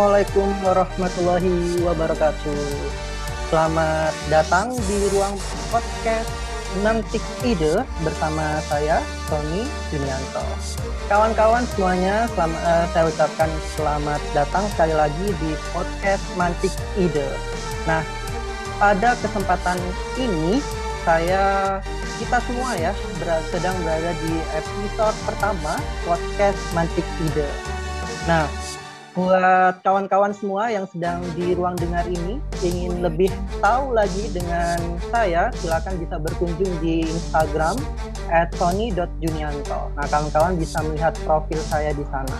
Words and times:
Assalamualaikum 0.00 0.48
warahmatullahi 0.64 1.56
wabarakatuh. 1.84 2.64
Selamat 3.52 4.08
datang 4.32 4.72
di 4.88 4.96
ruang 5.12 5.36
podcast 5.68 6.24
Nantik 6.80 7.20
Ide 7.44 7.84
bersama 8.00 8.64
saya 8.64 9.04
Tony 9.28 9.68
Junianto. 9.92 10.40
Kawan-kawan 11.04 11.68
semuanya, 11.76 12.24
selamat, 12.32 12.60
uh, 12.64 12.84
saya 12.96 13.04
ucapkan 13.12 13.50
selamat 13.76 14.20
datang 14.32 14.64
sekali 14.72 14.96
lagi 14.96 15.36
di 15.36 15.52
podcast 15.68 16.24
Mantik 16.32 16.72
Ide. 16.96 17.28
Nah, 17.84 18.00
pada 18.80 19.12
kesempatan 19.20 19.76
ini 20.16 20.64
saya 21.04 21.76
kita 22.16 22.40
semua 22.48 22.72
ya 22.72 22.96
ber 23.20 23.36
sedang 23.52 23.76
berada 23.84 24.16
di 24.24 24.32
episode 24.56 25.16
pertama 25.28 25.76
podcast 26.08 26.56
Mantik 26.72 27.04
Ide. 27.20 27.52
Nah, 28.24 28.48
buat 29.10 29.82
kawan-kawan 29.82 30.30
semua 30.30 30.70
yang 30.70 30.86
sedang 30.86 31.18
di 31.34 31.58
ruang 31.58 31.74
dengar 31.74 32.06
ini 32.06 32.38
ingin 32.62 33.02
lebih 33.02 33.30
tahu 33.58 33.90
lagi 33.90 34.30
dengan 34.30 34.78
saya 35.10 35.50
silakan 35.58 35.98
bisa 35.98 36.16
berkunjung 36.22 36.70
di 36.78 37.02
Instagram 37.02 37.74
at 38.30 38.54
sony.junianto. 38.54 39.90
Nah 39.98 40.06
kawan-kawan 40.06 40.54
bisa 40.54 40.78
melihat 40.86 41.10
profil 41.26 41.58
saya 41.66 41.90
di 41.90 42.06
sana. 42.06 42.38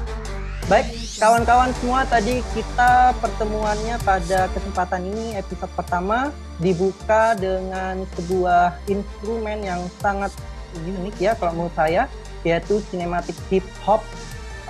Baik 0.70 0.87
kawan-kawan 1.19 1.74
semua 1.82 2.07
tadi 2.07 2.38
kita 2.54 3.18
pertemuannya 3.18 3.98
pada 4.07 4.46
kesempatan 4.54 5.02
ini 5.10 5.35
episode 5.35 5.74
pertama 5.74 6.30
dibuka 6.63 7.35
dengan 7.35 8.07
sebuah 8.15 8.79
instrumen 8.87 9.66
yang 9.66 9.82
sangat 9.98 10.30
unik 10.79 11.16
ya 11.18 11.35
kalau 11.35 11.59
menurut 11.59 11.74
saya 11.74 12.07
yaitu 12.46 12.79
cinematic 12.95 13.35
hip 13.51 13.66
hop 13.82 14.07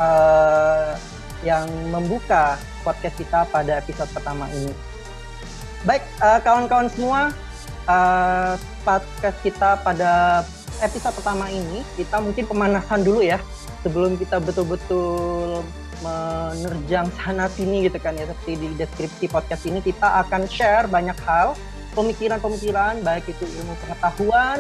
uh, 0.00 0.96
yang 1.46 1.66
membuka 1.88 2.60
podcast 2.84 3.16
kita 3.16 3.48
pada 3.48 3.80
episode 3.80 4.10
pertama 4.12 4.48
ini. 4.52 4.72
Baik, 5.88 6.04
eh, 6.20 6.40
kawan-kawan 6.44 6.88
semua, 6.92 7.32
uh, 7.88 8.54
podcast 8.84 9.38
kita 9.40 9.80
pada 9.80 10.44
episode 10.80 11.12
pertama 11.20 11.46
ini 11.52 11.84
kita 11.96 12.20
mungkin 12.20 12.44
pemanasan 12.48 13.04
dulu 13.04 13.20
ya 13.20 13.38
sebelum 13.84 14.16
kita 14.16 14.40
betul-betul 14.40 15.60
menerjang 16.00 17.12
sana 17.20 17.44
sini 17.52 17.84
gitu 17.84 18.00
kan 18.00 18.16
ya 18.16 18.24
seperti 18.24 18.56
di 18.56 18.68
deskripsi 18.80 19.28
podcast 19.28 19.68
ini 19.68 19.84
kita 19.84 20.24
akan 20.24 20.48
share 20.48 20.88
banyak 20.88 21.16
hal 21.28 21.52
pemikiran-pemikiran 21.94 23.02
baik 23.02 23.30
itu 23.30 23.44
ilmu 23.44 23.74
pengetahuan 23.82 24.58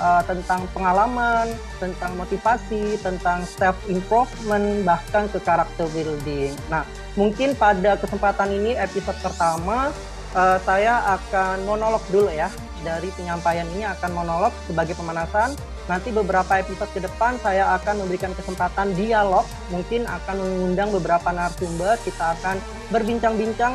uh, 0.00 0.22
tentang 0.24 0.64
pengalaman, 0.72 1.52
tentang 1.76 2.16
motivasi, 2.16 2.96
tentang 3.04 3.44
self 3.44 3.76
improvement, 3.86 4.82
bahkan 4.82 5.28
ke 5.28 5.38
karakter 5.44 5.86
building. 5.92 6.56
Nah, 6.72 6.88
mungkin 7.14 7.52
pada 7.54 8.00
kesempatan 8.00 8.48
ini 8.56 8.72
episode 8.76 9.18
pertama 9.20 9.92
uh, 10.32 10.58
saya 10.64 11.20
akan 11.20 11.68
monolog 11.68 12.02
dulu 12.08 12.32
ya. 12.32 12.48
Dari 12.80 13.12
penyampaian 13.12 13.68
ini 13.76 13.84
akan 13.84 14.10
monolog 14.16 14.56
sebagai 14.64 14.96
pemanasan. 14.96 15.52
Nanti 15.90 16.14
beberapa 16.14 16.54
episode 16.54 16.86
ke 16.94 17.02
depan 17.02 17.34
saya 17.42 17.74
akan 17.74 18.06
memberikan 18.06 18.30
kesempatan 18.38 18.94
dialog, 18.94 19.42
mungkin 19.74 20.06
akan 20.06 20.38
mengundang 20.38 20.94
beberapa 20.94 21.34
narasumber. 21.34 21.98
Kita 22.06 22.38
akan 22.38 22.62
berbincang-bincang 22.94 23.74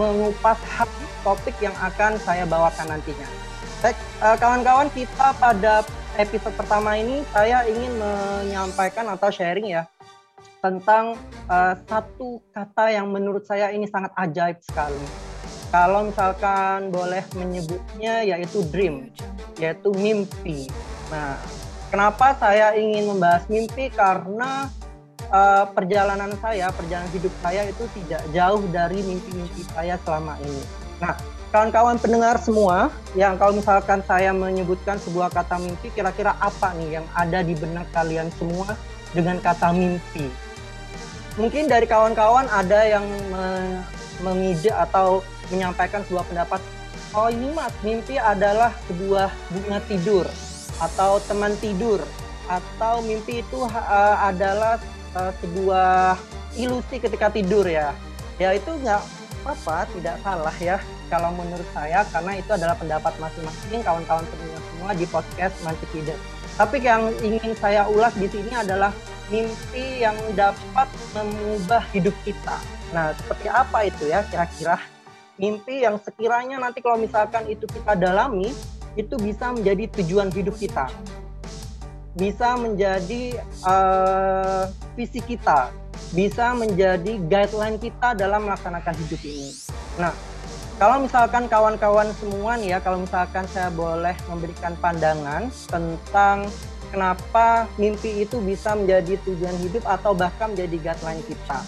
mengupas 0.00 0.56
hak 0.64 0.88
topik 1.20 1.52
yang 1.60 1.76
akan 1.76 2.16
saya 2.24 2.48
bawakan 2.48 2.96
nantinya. 2.96 3.28
Uh, 3.84 4.36
kawan-kawan 4.40 4.88
kita 4.96 5.36
pada 5.36 5.84
episode 6.16 6.56
pertama 6.56 6.96
ini 6.96 7.20
saya 7.32 7.68
ingin 7.68 7.92
menyampaikan 7.96 9.08
atau 9.08 9.32
sharing 9.32 9.72
ya 9.72 9.88
tentang 10.60 11.16
uh, 11.48 11.72
satu 11.88 12.44
kata 12.52 12.92
yang 12.92 13.08
menurut 13.08 13.44
saya 13.44 13.72
ini 13.72 13.84
sangat 13.88 14.12
ajaib 14.16 14.60
sekali. 14.64 15.00
Kalau 15.68 16.08
misalkan 16.08 16.88
boleh 16.88 17.24
menyebutnya 17.36 18.24
yaitu 18.24 18.64
dream, 18.68 19.12
yaitu 19.56 19.88
mimpi. 19.96 20.68
Nah, 21.10 21.34
kenapa 21.90 22.38
saya 22.38 22.78
ingin 22.78 23.10
membahas 23.10 23.44
mimpi? 23.50 23.90
Karena 23.90 24.70
uh, 25.34 25.66
perjalanan 25.74 26.30
saya, 26.38 26.70
perjalanan 26.70 27.10
hidup 27.10 27.34
saya 27.42 27.66
itu 27.66 27.84
tidak 27.98 28.22
jauh 28.30 28.62
dari 28.70 29.02
mimpi-mimpi 29.02 29.66
saya 29.74 29.98
selama 30.06 30.38
ini. 30.46 30.62
Nah, 31.02 31.18
kawan-kawan 31.50 31.98
pendengar 31.98 32.38
semua, 32.38 32.94
yang 33.18 33.34
kalau 33.34 33.58
misalkan 33.58 34.06
saya 34.06 34.30
menyebutkan 34.30 35.02
sebuah 35.02 35.34
kata 35.34 35.58
mimpi, 35.58 35.90
kira-kira 35.90 36.38
apa 36.38 36.70
nih 36.78 37.02
yang 37.02 37.06
ada 37.18 37.42
di 37.42 37.58
benak 37.58 37.90
kalian 37.90 38.30
semua 38.38 38.78
dengan 39.10 39.42
kata 39.42 39.74
mimpi? 39.74 40.30
Mungkin 41.34 41.66
dari 41.66 41.90
kawan-kawan 41.90 42.46
ada 42.50 42.86
yang 42.86 43.06
me 43.30 43.44
mengide 44.20 44.68
atau 44.68 45.24
menyampaikan 45.48 46.04
sebuah 46.04 46.28
pendapat, 46.28 46.60
oh 47.16 47.32
ini 47.32 47.48
mas, 47.56 47.72
mimpi 47.80 48.20
adalah 48.20 48.68
sebuah 48.84 49.32
bunga 49.48 49.80
tidur 49.88 50.28
atau 50.80 51.20
teman 51.28 51.52
tidur 51.60 52.00
atau 52.50 53.04
mimpi 53.04 53.44
itu 53.44 53.62
uh, 53.62 54.16
adalah 54.26 54.80
uh, 55.14 55.30
sebuah 55.38 56.18
ilusi 56.58 56.98
ketika 56.98 57.30
tidur 57.30 57.62
ya. 57.68 57.94
Ya 58.40 58.56
itu 58.56 58.72
nggak 58.72 59.04
apa-apa, 59.44 59.86
tidak 59.94 60.16
salah 60.24 60.56
ya 60.58 60.80
kalau 61.12 61.30
menurut 61.34 61.66
saya 61.74 62.06
karena 62.08 62.32
itu 62.38 62.50
adalah 62.54 62.74
pendapat 62.78 63.12
masing-masing 63.18 63.82
kawan-kawan 63.84 64.24
semua 64.30 64.90
di 64.96 65.04
podcast 65.10 65.54
Mantik 65.66 65.90
Ide. 65.92 66.16
Tapi 66.56 66.76
yang 66.82 67.10
ingin 67.20 67.52
saya 67.56 67.86
ulas 67.90 68.14
di 68.16 68.28
sini 68.30 68.52
adalah 68.52 68.94
mimpi 69.30 70.02
yang 70.02 70.16
dapat 70.34 70.88
mengubah 71.14 71.82
hidup 71.94 72.12
kita. 72.26 72.58
Nah, 72.90 73.14
seperti 73.14 73.46
apa 73.46 73.86
itu 73.86 74.10
ya 74.10 74.26
kira-kira? 74.26 74.76
Mimpi 75.40 75.86
yang 75.86 75.96
sekiranya 76.02 76.60
nanti 76.60 76.84
kalau 76.84 77.00
misalkan 77.00 77.48
itu 77.48 77.64
kita 77.64 77.96
dalami, 77.96 78.52
itu 78.98 79.14
bisa 79.20 79.54
menjadi 79.54 79.84
tujuan 80.00 80.30
hidup 80.34 80.56
kita. 80.58 80.90
Bisa 82.18 82.58
menjadi 82.58 83.38
uh, 83.62 84.66
visi 84.98 85.22
kita, 85.22 85.70
bisa 86.10 86.50
menjadi 86.58 87.22
guideline 87.30 87.78
kita 87.78 88.18
dalam 88.18 88.50
melaksanakan 88.50 88.94
hidup 89.06 89.20
ini. 89.22 89.54
Nah, 89.94 90.10
kalau 90.80 91.04
misalkan 91.04 91.46
kawan-kawan 91.46 92.10
semua 92.18 92.58
nih 92.58 92.74
ya, 92.74 92.78
kalau 92.82 93.04
misalkan 93.04 93.46
saya 93.52 93.70
boleh 93.70 94.16
memberikan 94.26 94.74
pandangan 94.80 95.46
tentang 95.70 96.50
kenapa 96.90 97.70
mimpi 97.78 98.26
itu 98.26 98.42
bisa 98.42 98.74
menjadi 98.74 99.14
tujuan 99.22 99.54
hidup 99.62 99.86
atau 99.86 100.10
bahkan 100.10 100.50
menjadi 100.50 100.90
guideline 100.90 101.22
kita. 101.30 101.62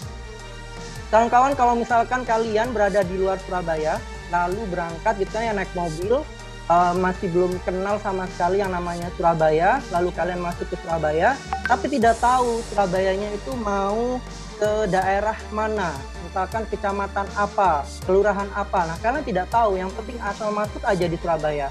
Kawan-kawan 1.07 1.53
kalau 1.53 1.77
misalkan 1.77 2.25
kalian 2.25 2.73
berada 2.73 3.05
di 3.05 3.15
luar 3.15 3.37
Surabaya, 3.45 4.01
lalu 4.33 4.65
berangkat 4.67 5.13
gitu 5.21 5.29
kan 5.29 5.45
ya 5.45 5.53
naik 5.53 5.69
mobil, 5.77 6.25
uh, 6.67 6.93
masih 6.95 7.27
belum 7.31 7.55
kenal 7.63 7.99
sama 7.99 8.27
sekali 8.35 8.59
yang 8.59 8.71
namanya 8.71 9.09
Surabaya, 9.15 9.83
lalu 9.91 10.09
kalian 10.15 10.39
masuk 10.39 10.67
ke 10.71 10.75
Surabaya, 10.79 11.35
tapi 11.67 11.87
tidak 11.91 12.19
tahu 12.19 12.61
Surabayanya 12.71 13.33
itu 13.35 13.51
mau 13.59 14.19
ke 14.59 14.87
daerah 14.87 15.35
mana, 15.49 15.91
misalkan 16.23 16.63
kecamatan 16.69 17.27
apa, 17.35 17.83
kelurahan 18.05 18.47
apa. 18.53 18.87
Nah, 18.87 18.97
karena 19.01 19.19
tidak 19.25 19.49
tahu, 19.51 19.75
yang 19.75 19.91
penting 19.91 20.15
asal 20.23 20.53
masuk 20.53 20.79
aja 20.85 21.05
di 21.09 21.17
Surabaya. 21.19 21.67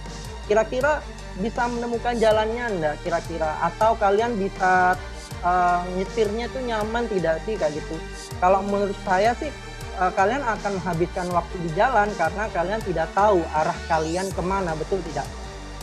Kira-kira 0.50 1.00
bisa 1.41 1.64
menemukan 1.64 2.12
jalannya 2.20 2.64
enggak 2.76 2.97
kira-kira 3.00 3.56
atau 3.64 3.97
kalian 3.97 4.36
bisa 4.36 4.92
uh, 5.40 5.81
nyetirnya 5.96 6.44
tuh 6.52 6.61
nyaman 6.61 7.08
tidak 7.08 7.40
sih 7.49 7.56
kayak 7.56 7.81
gitu. 7.81 7.96
Kalau 8.37 8.61
menurut 8.61 8.99
saya 9.06 9.32
sih 9.40 9.49
uh, 9.99 10.12
kalian 10.12 10.44
akan 10.44 10.79
menghabiskan 10.79 11.27
waktu 11.33 11.56
di 11.67 11.71
jalan 11.75 12.09
karena 12.15 12.44
kalian 12.53 12.81
tidak 12.85 13.09
tahu 13.17 13.41
arah 13.53 13.79
kalian 13.89 14.27
ke 14.31 14.43
mana, 14.44 14.73
betul 14.77 15.00
tidak? 15.11 15.27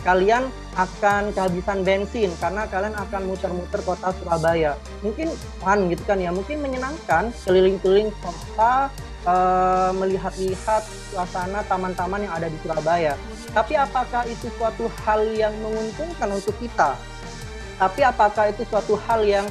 kalian 0.04 0.48
akan 0.80 1.36
kehabisan 1.36 1.84
bensin 1.84 2.32
karena 2.40 2.64
kalian 2.72 2.96
akan 2.96 3.22
muter-muter 3.28 3.82
kota 3.84 4.16
Surabaya. 4.16 4.80
Mungkin 5.04 5.28
fun 5.60 5.92
gitu 5.92 6.04
kan 6.08 6.18
ya, 6.20 6.32
mungkin 6.32 6.64
menyenangkan 6.64 7.36
keliling-keliling 7.44 8.12
kota 8.24 8.88
uh, 9.28 9.92
melihat-lihat 10.00 10.84
suasana 11.12 11.66
taman-taman 11.68 12.24
yang 12.24 12.34
ada 12.34 12.48
di 12.48 12.58
Surabaya. 12.64 13.20
Tapi 13.52 13.74
apakah 13.76 14.24
itu 14.30 14.48
suatu 14.56 14.88
hal 15.04 15.26
yang 15.36 15.52
menguntungkan 15.60 16.30
untuk 16.32 16.56
kita? 16.62 16.96
Tapi 17.80 18.02
apakah 18.04 18.52
itu 18.52 18.64
suatu 18.68 18.96
hal 19.08 19.24
yang 19.26 19.48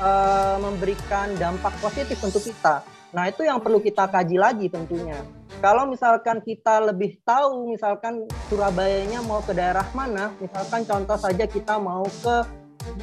uh, 0.00 0.56
memberikan 0.60 1.32
dampak 1.36 1.72
positif 1.82 2.16
untuk 2.24 2.40
kita? 2.40 2.84
Nah, 3.10 3.26
itu 3.26 3.42
yang 3.42 3.58
perlu 3.58 3.82
kita 3.82 4.06
kaji 4.06 4.38
lagi 4.38 4.66
tentunya. 4.70 5.18
Kalau 5.58 5.84
misalkan 5.90 6.38
kita 6.40 6.78
lebih 6.88 7.18
tahu, 7.26 7.74
misalkan 7.74 8.24
Surabayanya 8.46 9.20
mau 9.26 9.42
ke 9.42 9.50
daerah 9.52 9.84
mana, 9.92 10.30
misalkan 10.38 10.86
contoh 10.86 11.18
saja 11.18 11.44
kita 11.44 11.76
mau 11.76 12.06
ke 12.06 12.36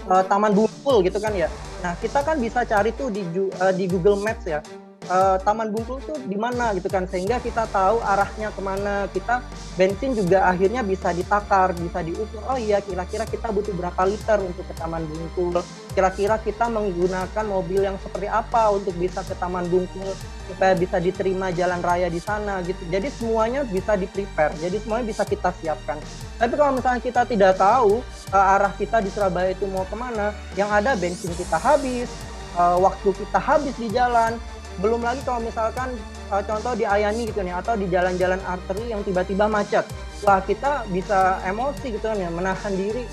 uh, 0.08 0.24
Taman 0.26 0.56
Bungkul 0.56 1.04
gitu 1.04 1.20
kan 1.20 1.36
ya. 1.36 1.52
Nah, 1.84 1.94
kita 2.00 2.24
kan 2.24 2.40
bisa 2.40 2.64
cari 2.64 2.96
tuh 2.96 3.12
di 3.12 3.22
uh, 3.60 3.74
di 3.76 3.86
Google 3.86 4.18
Maps 4.24 4.48
ya. 4.48 4.64
Uh, 5.08 5.38
Taman 5.42 5.72
Bungkul 5.72 6.00
tuh 6.04 6.18
di 6.28 6.36
mana 6.36 6.72
gitu 6.76 6.88
kan 6.92 7.08
sehingga 7.08 7.40
kita 7.42 7.68
tahu 7.72 8.00
arahnya 8.04 8.52
ke 8.54 8.62
mana. 8.62 9.08
Kita 9.12 9.44
bensin 9.76 10.14
juga 10.14 10.48
akhirnya 10.48 10.84
bisa 10.84 11.12
ditakar 11.12 11.74
bisa 11.76 12.04
diukur. 12.04 12.44
Oh 12.48 12.60
iya 12.60 12.80
kira-kira 12.84 13.24
kita 13.28 13.52
butuh 13.52 13.74
berapa 13.76 14.02
liter 14.08 14.40
untuk 14.44 14.64
ke 14.68 14.74
Taman 14.76 15.04
Bungkul? 15.08 15.64
Kira-kira 15.98 16.38
kita 16.38 16.70
menggunakan 16.70 17.46
mobil 17.50 17.82
yang 17.82 17.98
seperti 17.98 18.30
apa 18.30 18.70
untuk 18.70 18.94
bisa 18.96 19.26
ke 19.26 19.34
Taman 19.34 19.66
Bungkul 19.68 20.14
supaya 20.48 20.78
bisa 20.78 21.02
diterima 21.02 21.52
jalan 21.52 21.82
raya 21.82 22.08
di 22.08 22.22
sana 22.22 22.62
gitu. 22.64 22.80
Jadi 22.88 23.10
semuanya 23.12 23.66
bisa 23.66 23.98
di 23.98 24.06
prepare 24.06 24.54
jadi 24.60 24.78
semuanya 24.80 25.06
bisa 25.10 25.24
kita 25.26 25.50
siapkan. 25.58 25.98
Tapi 26.38 26.54
kalau 26.54 26.78
misalnya 26.78 27.02
kita 27.02 27.26
tidak 27.26 27.58
tahu 27.58 28.06
uh, 28.32 28.54
arah 28.56 28.74
kita 28.78 29.02
di 29.02 29.10
Surabaya 29.10 29.52
itu 29.52 29.66
mau 29.66 29.84
ke 29.90 29.96
mana 29.98 30.36
yang 30.54 30.70
ada 30.70 30.94
bensin 30.94 31.34
kita 31.34 31.58
habis 31.58 32.10
uh, 32.58 32.78
waktu 32.78 33.10
kita 33.14 33.40
habis 33.40 33.76
di 33.78 33.88
jalan 33.94 34.38
belum 34.78 35.02
lagi 35.02 35.22
kalau 35.26 35.42
misalkan 35.42 35.90
uh, 36.30 36.44
contoh 36.46 36.78
di 36.78 36.86
Ayani 36.86 37.26
gitu 37.26 37.42
nih 37.42 37.58
atau 37.58 37.74
di 37.74 37.90
jalan-jalan 37.90 38.38
arteri 38.46 38.94
yang 38.94 39.02
tiba-tiba 39.02 39.50
macet. 39.50 39.86
Wah 40.22 40.42
kita 40.42 40.86
bisa 40.94 41.42
emosi 41.46 41.98
gitu 41.98 42.06
kan 42.06 42.18
ya 42.18 42.30
menahan 42.30 42.74
diri 42.74 43.06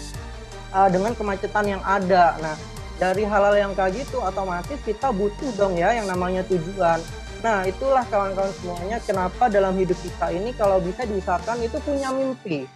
uh, 0.77 0.89
dengan 0.93 1.17
kemacetan 1.17 1.65
yang 1.69 1.83
ada. 1.85 2.37
Nah 2.41 2.57
dari 3.01 3.27
hal-hal 3.27 3.55
yang 3.57 3.73
kayak 3.73 4.07
gitu 4.07 4.21
otomatis 4.23 4.79
kita 4.85 5.11
butuh 5.11 5.51
dong 5.57 5.75
ya 5.81 5.97
yang 5.97 6.07
namanya 6.07 6.45
tujuan. 6.47 7.01
Nah 7.41 7.65
itulah 7.69 8.05
kawan-kawan 8.09 8.53
semuanya 8.61 8.97
kenapa 9.05 9.49
dalam 9.53 9.77
hidup 9.77 9.97
kita 10.01 10.33
ini 10.33 10.53
kalau 10.57 10.81
bisa 10.81 11.05
diusahakan 11.05 11.65
itu 11.65 11.77
punya 11.85 12.09
mimpi 12.13 12.69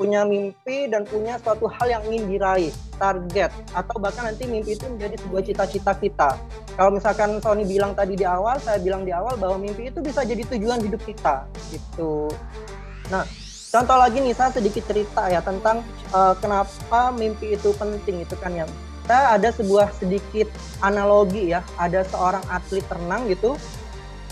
punya 0.00 0.24
mimpi 0.24 0.88
dan 0.88 1.04
punya 1.04 1.36
suatu 1.36 1.68
hal 1.68 2.00
yang 2.00 2.02
ingin 2.08 2.24
diraih, 2.32 2.72
target, 2.96 3.52
atau 3.76 4.00
bahkan 4.00 4.32
nanti 4.32 4.48
mimpi 4.48 4.72
itu 4.72 4.88
menjadi 4.88 5.20
sebuah 5.20 5.42
cita-cita 5.44 5.92
kita. 5.92 6.30
Kalau 6.72 6.88
misalkan 6.88 7.36
Sony 7.44 7.68
bilang 7.68 7.92
tadi 7.92 8.16
di 8.16 8.24
awal, 8.24 8.56
saya 8.64 8.80
bilang 8.80 9.04
di 9.04 9.12
awal 9.12 9.36
bahwa 9.36 9.60
mimpi 9.60 9.92
itu 9.92 10.00
bisa 10.00 10.24
jadi 10.24 10.40
tujuan 10.56 10.80
hidup 10.80 11.04
kita, 11.04 11.44
gitu. 11.68 12.32
Nah, 13.12 13.28
contoh 13.68 13.96
lagi 14.00 14.24
nih 14.24 14.32
saya 14.32 14.48
sedikit 14.56 14.88
cerita 14.88 15.28
ya 15.28 15.44
tentang 15.44 15.84
uh, 16.16 16.32
kenapa 16.40 17.12
mimpi 17.12 17.60
itu 17.60 17.68
penting 17.76 18.24
itu 18.24 18.32
kan 18.40 18.56
ya. 18.56 18.64
Saya 19.04 19.36
ada 19.36 19.52
sebuah 19.52 19.92
sedikit 20.00 20.48
analogi 20.80 21.52
ya, 21.52 21.60
ada 21.76 22.08
seorang 22.08 22.40
atlet 22.48 22.88
renang 22.88 23.28
gitu, 23.28 23.52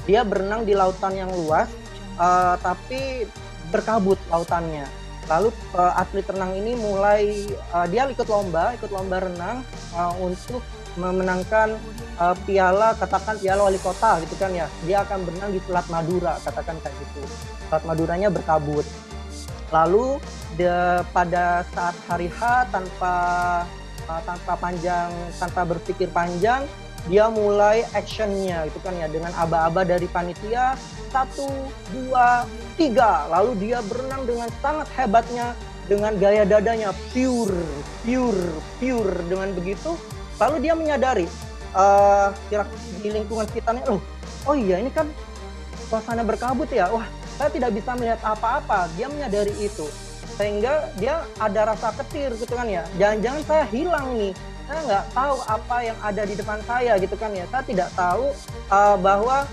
dia 0.09 0.25
berenang 0.25 0.65
di 0.65 0.73
lautan 0.73 1.13
yang 1.13 1.29
luas, 1.29 1.69
uh, 2.17 2.57
tapi 2.57 3.29
berkabut 3.69 4.17
lautannya 4.33 4.89
lalu 5.29 5.53
uh, 5.77 5.93
atlet 6.01 6.25
renang 6.25 6.57
ini 6.57 6.73
mulai 6.75 7.45
uh, 7.77 7.85
dia 7.85 8.09
ikut 8.09 8.25
lomba 8.27 8.73
ikut 8.81 8.89
lomba 8.89 9.21
renang 9.21 9.61
uh, 9.93 10.13
untuk 10.25 10.65
memenangkan 10.99 11.79
uh, 12.19 12.35
piala 12.43 12.97
katakan 12.99 13.39
piala 13.39 13.71
wali 13.71 13.79
kota 13.79 14.19
gitu 14.27 14.35
kan 14.35 14.51
ya. 14.51 14.67
Dia 14.83 15.07
akan 15.07 15.23
berenang 15.23 15.55
di 15.55 15.61
Selat 15.63 15.87
Madura 15.87 16.35
katakan 16.43 16.75
kayak 16.83 16.97
gitu. 16.99 17.23
Selat 17.71 17.85
Maduranya 17.87 18.29
berkabut. 18.35 18.83
Lalu 19.69 20.19
de, 20.57 21.05
pada 21.13 21.63
saat 21.77 21.95
hari 22.09 22.33
H 22.33 22.67
tanpa 22.73 23.15
uh, 24.11 24.23
tanpa 24.27 24.53
panjang 24.59 25.13
tanpa 25.39 25.63
berpikir 25.69 26.09
panjang 26.11 26.67
dia 27.09 27.33
mulai 27.33 27.89
actionnya 27.97 28.69
itu 28.69 28.79
kan 28.85 28.93
ya 28.97 29.09
dengan 29.09 29.33
aba-aba 29.35 29.83
dari 29.83 30.05
panitia. 30.09 30.77
Satu 31.09 31.49
dua 31.89 32.45
tiga. 32.77 33.25
Lalu 33.33 33.69
dia 33.69 33.81
berenang 33.81 34.29
dengan 34.29 34.49
sangat 34.61 34.89
hebatnya 34.93 35.57
dengan 35.89 36.13
gaya 36.21 36.45
dadanya. 36.45 36.93
Pure 37.17 37.65
pure 38.05 38.45
pure 38.77 39.15
dengan 39.25 39.57
begitu. 39.57 39.97
Lalu 40.37 40.69
dia 40.69 40.77
menyadari 40.77 41.27
uh, 41.73 42.31
di 43.03 43.09
lingkungan 43.09 43.49
sekitarnya 43.49 43.89
loh 43.89 44.19
oh 44.49 44.57
iya 44.57 44.81
ini 44.81 44.89
kan 44.89 45.09
suasana 45.89 46.25
berkabut 46.25 46.73
ya. 46.73 46.89
Wah 46.89 47.05
saya 47.37 47.53
tidak 47.53 47.77
bisa 47.77 47.93
melihat 47.95 48.21
apa-apa. 48.25 48.89
Dia 48.97 49.13
menyadari 49.13 49.53
itu. 49.61 49.87
Sehingga 50.39 50.93
dia 50.97 51.27
ada 51.37 51.75
rasa 51.75 51.91
ketir 51.99 52.33
gitu 52.41 52.55
kan 52.57 52.67
ya. 52.67 52.83
Jangan-jangan 52.97 53.43
saya 53.45 53.65
hilang 53.69 54.17
nih 54.17 54.33
saya 54.69 54.81
nggak 54.85 55.07
tahu 55.17 55.37
apa 55.49 55.77
yang 55.81 55.99
ada 56.05 56.23
di 56.29 56.35
depan 56.37 56.61
saya 56.69 56.93
gitu 57.01 57.17
kan 57.17 57.33
ya. 57.33 57.49
Saya 57.49 57.65
tidak 57.65 57.89
tahu 57.97 58.29
uh, 58.69 58.97
bahwa 59.01 59.49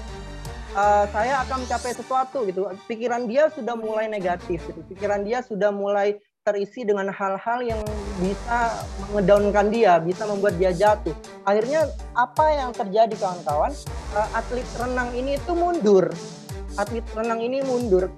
uh, 0.76 1.06
saya 1.16 1.40
akan 1.48 1.64
mencapai 1.64 1.96
sesuatu 1.96 2.44
gitu. 2.44 2.68
Pikiran 2.84 3.24
dia 3.24 3.48
sudah 3.56 3.80
mulai 3.80 4.12
negatif 4.12 4.60
gitu. 4.68 4.84
Pikiran 4.92 5.24
dia 5.24 5.40
sudah 5.40 5.72
mulai 5.72 6.20
terisi 6.44 6.86
dengan 6.86 7.10
hal-hal 7.10 7.64
yang 7.66 7.82
bisa 8.22 8.86
mengedaunkan 9.10 9.66
dia 9.74 9.98
bisa 10.04 10.28
membuat 10.28 10.60
dia 10.60 10.76
jatuh. 10.76 11.16
Akhirnya 11.48 11.88
apa 12.12 12.46
yang 12.52 12.70
terjadi 12.76 13.16
kawan-kawan? 13.16 13.72
Uh, 14.12 14.28
atlet 14.36 14.68
renang 14.76 15.16
ini 15.16 15.40
itu 15.40 15.56
mundur. 15.56 16.12
Atlet 16.76 17.08
renang 17.16 17.40
ini 17.40 17.64
mundur 17.64 18.12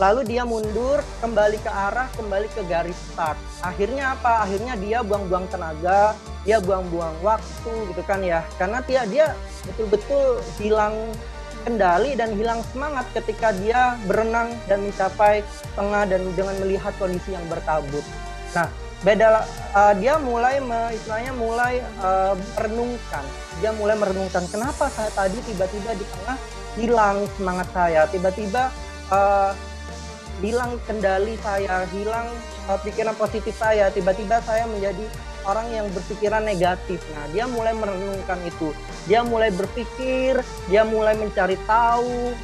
lalu 0.00 0.24
dia 0.24 0.42
mundur 0.44 1.00
kembali 1.20 1.58
ke 1.60 1.70
arah 1.70 2.08
kembali 2.16 2.48
ke 2.52 2.62
garis 2.68 2.96
start. 3.12 3.36
Akhirnya 3.60 4.16
apa? 4.16 4.46
Akhirnya 4.46 4.74
dia 4.78 5.04
buang-buang 5.04 5.48
tenaga 5.52 6.16
dia 6.42 6.58
buang-buang 6.58 7.14
waktu 7.22 7.72
gitu 7.94 8.02
kan 8.02 8.20
ya. 8.24 8.42
Karena 8.58 8.82
dia 8.82 9.06
dia 9.06 9.26
betul-betul 9.68 10.42
hilang 10.58 10.94
kendali 11.62 12.18
dan 12.18 12.34
hilang 12.34 12.60
semangat 12.74 13.06
ketika 13.14 13.54
dia 13.54 13.94
berenang 14.10 14.50
dan 14.66 14.82
mencapai 14.82 15.46
tengah 15.78 16.02
dan 16.10 16.26
dengan 16.34 16.58
melihat 16.58 16.90
kondisi 16.98 17.38
yang 17.38 17.46
berkabut 17.46 18.02
nah 18.52 18.66
beda 19.02 19.42
uh, 19.74 19.94
dia 19.98 20.14
mulai 20.22 20.62
me, 20.62 20.94
istilahnya 20.94 21.34
mulai 21.34 21.82
uh, 22.06 22.38
merenungkan. 22.54 23.24
Dia 23.58 23.74
mulai 23.74 23.98
merenungkan 23.98 24.46
kenapa 24.46 24.86
saya 24.94 25.10
tadi 25.10 25.42
tiba-tiba 25.42 25.90
di 25.98 26.06
tengah 26.06 26.38
hilang 26.78 27.26
semangat 27.34 27.68
saya? 27.74 28.06
Tiba-tiba 28.06 28.70
uh, 29.10 29.50
hilang 30.42 30.76
kendali 30.84 31.38
saya, 31.38 31.86
hilang 31.94 32.26
uh, 32.66 32.76
pikiran 32.82 33.14
positif 33.14 33.54
saya, 33.54 33.88
tiba-tiba 33.94 34.42
saya 34.42 34.66
menjadi 34.66 35.06
orang 35.46 35.70
yang 35.70 35.86
berpikiran 35.94 36.42
negatif. 36.42 36.98
Nah, 37.14 37.30
dia 37.30 37.46
mulai 37.46 37.72
merenungkan 37.72 38.38
itu. 38.42 38.74
Dia 39.06 39.22
mulai 39.22 39.54
berpikir, 39.54 40.42
dia 40.66 40.82
mulai 40.82 41.14
mencari 41.14 41.54
tahu 41.64 42.34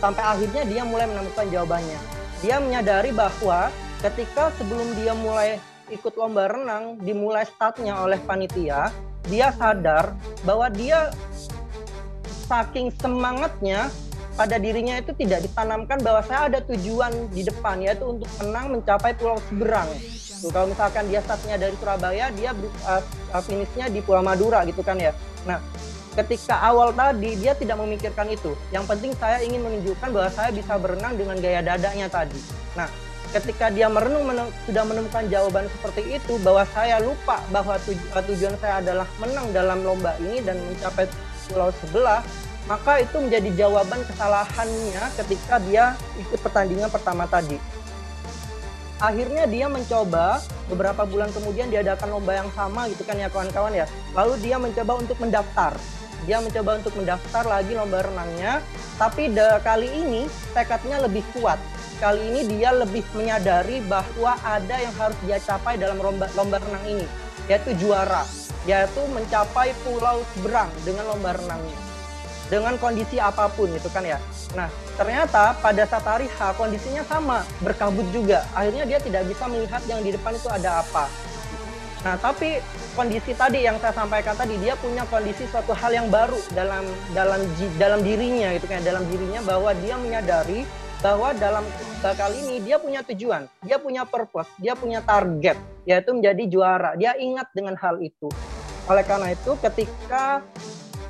sampai 0.00 0.24
akhirnya 0.24 0.64
dia 0.64 0.82
mulai 0.88 1.04
menemukan 1.04 1.46
jawabannya. 1.52 2.00
Dia 2.40 2.56
menyadari 2.64 3.12
bahwa 3.12 3.68
ketika 4.00 4.48
sebelum 4.56 4.88
dia 4.96 5.12
mulai 5.12 5.60
ikut 5.92 6.16
lomba 6.16 6.48
renang, 6.48 6.96
dimulai 7.00 7.44
startnya 7.44 7.96
oleh 8.00 8.20
panitia, 8.24 8.92
dia 9.28 9.52
sadar 9.56 10.16
bahwa 10.44 10.68
dia 10.72 11.12
saking 12.48 12.88
semangatnya 12.96 13.92
pada 14.38 14.54
dirinya 14.54 14.94
itu 15.02 15.10
tidak 15.18 15.42
ditanamkan 15.50 15.98
bahwa 15.98 16.22
saya 16.22 16.46
ada 16.46 16.62
tujuan 16.62 17.10
di 17.34 17.42
depan 17.42 17.82
yaitu 17.82 18.06
untuk 18.06 18.30
menang 18.38 18.70
mencapai 18.70 19.10
Pulau 19.18 19.42
Seberang. 19.50 19.90
Tuh, 20.38 20.54
kalau 20.54 20.70
misalkan 20.70 21.10
dia 21.10 21.18
startnya 21.26 21.58
dari 21.58 21.74
Surabaya, 21.74 22.30
dia 22.30 22.54
uh, 22.86 23.02
finishnya 23.42 23.90
di 23.90 23.98
Pulau 23.98 24.22
Madura 24.22 24.62
gitu 24.62 24.78
kan 24.86 24.94
ya. 24.94 25.10
Nah, 25.42 25.58
ketika 26.14 26.62
awal 26.62 26.94
tadi 26.94 27.34
dia 27.34 27.58
tidak 27.58 27.82
memikirkan 27.82 28.30
itu. 28.30 28.54
Yang 28.70 28.84
penting 28.94 29.10
saya 29.18 29.42
ingin 29.42 29.58
menunjukkan 29.58 30.08
bahwa 30.14 30.30
saya 30.30 30.54
bisa 30.54 30.78
berenang 30.78 31.18
dengan 31.18 31.34
gaya 31.42 31.58
dadanya 31.58 32.06
tadi. 32.06 32.38
Nah, 32.78 32.86
ketika 33.34 33.74
dia 33.74 33.90
merenung 33.90 34.22
men 34.22 34.46
sudah 34.70 34.86
menemukan 34.86 35.26
jawaban 35.26 35.66
seperti 35.66 36.14
itu 36.14 36.38
bahwa 36.46 36.62
saya 36.70 37.02
lupa 37.02 37.42
bahwa 37.50 37.74
tuj 37.82 37.98
tujuan 38.14 38.54
saya 38.62 38.78
adalah 38.78 39.10
menang 39.18 39.50
dalam 39.50 39.82
lomba 39.82 40.14
ini 40.22 40.46
dan 40.46 40.62
mencapai 40.62 41.10
pulau 41.50 41.74
sebelah 41.82 42.22
maka 42.68 43.00
itu 43.00 43.16
menjadi 43.16 43.64
jawaban 43.64 44.04
kesalahannya 44.04 45.02
ketika 45.16 45.56
dia 45.64 45.96
ikut 46.20 46.36
pertandingan 46.44 46.92
pertama 46.92 47.24
tadi. 47.24 47.56
Akhirnya 49.00 49.48
dia 49.48 49.72
mencoba 49.72 50.44
beberapa 50.68 51.08
bulan 51.08 51.32
kemudian 51.32 51.72
diadakan 51.72 52.20
lomba 52.20 52.44
yang 52.44 52.50
sama 52.52 52.84
gitu 52.92 53.08
kan 53.08 53.16
ya 53.16 53.32
kawan-kawan 53.32 53.72
ya. 53.72 53.86
Lalu 54.12 54.34
dia 54.44 54.60
mencoba 54.60 55.00
untuk 55.00 55.16
mendaftar. 55.16 55.72
Dia 56.28 56.44
mencoba 56.44 56.76
untuk 56.76 56.92
mendaftar 56.98 57.46
lagi 57.46 57.72
lomba 57.72 58.04
renangnya, 58.04 58.60
tapi 59.00 59.32
de 59.32 59.48
kali 59.64 59.88
ini 59.88 60.22
tekadnya 60.52 61.00
lebih 61.00 61.24
kuat. 61.32 61.56
Kali 62.02 62.20
ini 62.20 62.58
dia 62.58 62.74
lebih 62.74 63.06
menyadari 63.16 63.80
bahwa 63.86 64.36
ada 64.44 64.76
yang 64.76 64.92
harus 64.98 65.16
dia 65.24 65.38
capai 65.40 65.78
dalam 65.80 65.96
lomba, 66.02 66.28
lomba 66.34 66.58
renang 66.58 66.84
ini, 66.84 67.06
yaitu 67.46 67.70
juara, 67.78 68.26
yaitu 68.66 69.02
mencapai 69.14 69.72
Pulau 69.86 70.20
Seberang 70.34 70.68
dengan 70.82 71.06
lomba 71.06 71.38
renangnya 71.38 71.87
dengan 72.48 72.74
kondisi 72.80 73.20
apa 73.20 73.48
pun 73.52 73.68
gitu 73.72 73.88
kan 73.92 74.04
ya. 74.04 74.18
Nah, 74.56 74.68
ternyata 74.96 75.56
pada 75.60 75.84
saat 75.84 76.04
hari 76.04 76.26
H 76.28 76.56
kondisinya 76.56 77.04
sama, 77.04 77.44
berkabut 77.60 78.04
juga. 78.10 78.48
Akhirnya 78.56 78.88
dia 78.88 78.98
tidak 79.00 79.28
bisa 79.28 79.44
melihat 79.48 79.84
yang 79.84 80.00
di 80.00 80.16
depan 80.16 80.32
itu 80.32 80.48
ada 80.48 80.80
apa. 80.80 81.06
Nah, 81.98 82.14
tapi 82.16 82.62
kondisi 82.94 83.34
tadi 83.34 83.66
yang 83.66 83.76
saya 83.82 83.92
sampaikan 83.92 84.32
tadi 84.32 84.54
dia 84.62 84.78
punya 84.78 85.04
kondisi 85.10 85.44
suatu 85.50 85.74
hal 85.74 85.92
yang 85.92 86.08
baru 86.08 86.38
dalam 86.54 86.86
dalam 87.12 87.40
dalam 87.76 88.00
dirinya 88.00 88.54
gitu 88.56 88.70
kan, 88.70 88.80
dalam 88.80 89.04
dirinya 89.10 89.42
bahwa 89.44 89.74
dia 89.82 89.98
menyadari 89.98 90.62
bahwa 90.98 91.30
dalam 91.34 91.62
bakal 92.02 92.30
ini 92.34 92.58
dia 92.62 92.78
punya 92.78 93.06
tujuan, 93.06 93.46
dia 93.62 93.78
punya 93.78 94.02
purpose, 94.02 94.50
dia 94.58 94.74
punya 94.74 94.98
target, 95.02 95.58
yaitu 95.86 96.10
menjadi 96.10 96.42
juara. 96.50 96.90
Dia 96.98 97.14
ingat 97.18 97.50
dengan 97.54 97.78
hal 97.78 98.02
itu. 98.02 98.26
Oleh 98.90 99.04
karena 99.06 99.30
itu, 99.30 99.54
ketika 99.62 100.42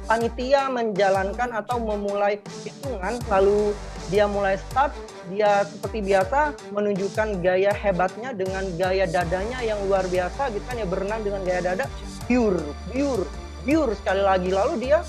panitia 0.08 0.72
menjalankan 0.72 1.52
atau 1.52 1.76
memulai 1.78 2.40
hitungan 2.64 3.20
lalu 3.28 3.76
dia 4.08 4.24
mulai 4.24 4.56
start 4.56 4.96
dia 5.28 5.68
seperti 5.68 6.00
biasa 6.00 6.56
menunjukkan 6.72 7.44
gaya 7.44 7.76
hebatnya 7.76 8.32
dengan 8.32 8.64
gaya 8.80 9.04
dadanya 9.04 9.60
yang 9.60 9.76
luar 9.84 10.08
biasa 10.08 10.48
gitu 10.56 10.64
kan 10.64 10.80
ya 10.80 10.88
berenang 10.88 11.20
dengan 11.20 11.44
gaya 11.44 11.60
dada 11.60 11.84
pure 12.24 12.64
pure 12.88 13.28
pure 13.68 13.92
sekali 14.00 14.22
lagi. 14.24 14.48
Lalu 14.48 14.88
dia 14.88 15.04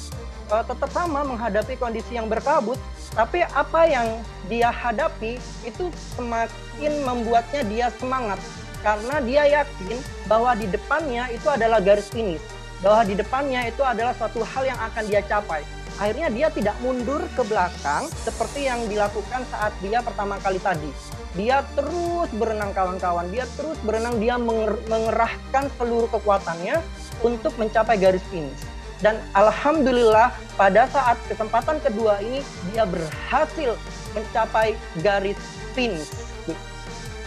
uh, 0.52 0.64
tetap 0.68 0.92
sama 0.92 1.24
menghadapi 1.24 1.80
kondisi 1.80 2.20
yang 2.20 2.28
berkabut 2.28 2.76
tapi 3.16 3.42
apa 3.42 3.90
yang 3.90 4.08
dia 4.52 4.70
hadapi 4.70 5.42
itu 5.64 5.90
semakin 6.20 6.94
membuatnya 7.08 7.64
dia 7.66 7.88
semangat. 7.96 8.38
Karena 8.80 9.20
dia 9.20 9.44
yakin 9.60 10.00
bahwa 10.28 10.56
di 10.56 10.64
depannya 10.68 11.28
itu 11.36 11.52
adalah 11.52 11.84
garis 11.84 12.08
finish, 12.08 12.40
bahwa 12.80 13.02
di 13.04 13.16
depannya 13.16 13.68
itu 13.68 13.84
adalah 13.84 14.16
suatu 14.16 14.44
hal 14.44 14.64
yang 14.68 14.80
akan 14.80 15.04
dia 15.08 15.22
capai. 15.24 15.64
Akhirnya 16.00 16.32
dia 16.32 16.48
tidak 16.48 16.80
mundur 16.80 17.20
ke 17.36 17.44
belakang 17.44 18.08
seperti 18.24 18.72
yang 18.72 18.80
dilakukan 18.88 19.44
saat 19.52 19.76
dia 19.84 20.00
pertama 20.00 20.40
kali 20.40 20.56
tadi. 20.64 20.88
Dia 21.36 21.62
terus 21.76 22.32
berenang 22.32 22.72
kawan-kawan, 22.72 23.28
dia 23.30 23.44
terus 23.60 23.76
berenang, 23.84 24.16
dia 24.18 24.40
mengerahkan 24.88 25.68
seluruh 25.76 26.08
kekuatannya 26.08 26.80
untuk 27.20 27.52
mencapai 27.60 28.00
garis 28.00 28.24
finish. 28.32 28.64
Dan 29.04 29.20
alhamdulillah 29.36 30.32
pada 30.56 30.88
saat 30.92 31.20
kesempatan 31.28 31.80
kedua 31.84 32.20
ini 32.24 32.44
dia 32.72 32.84
berhasil 32.84 33.76
mencapai 34.12 34.76
garis 35.00 35.40
finish 35.72 36.30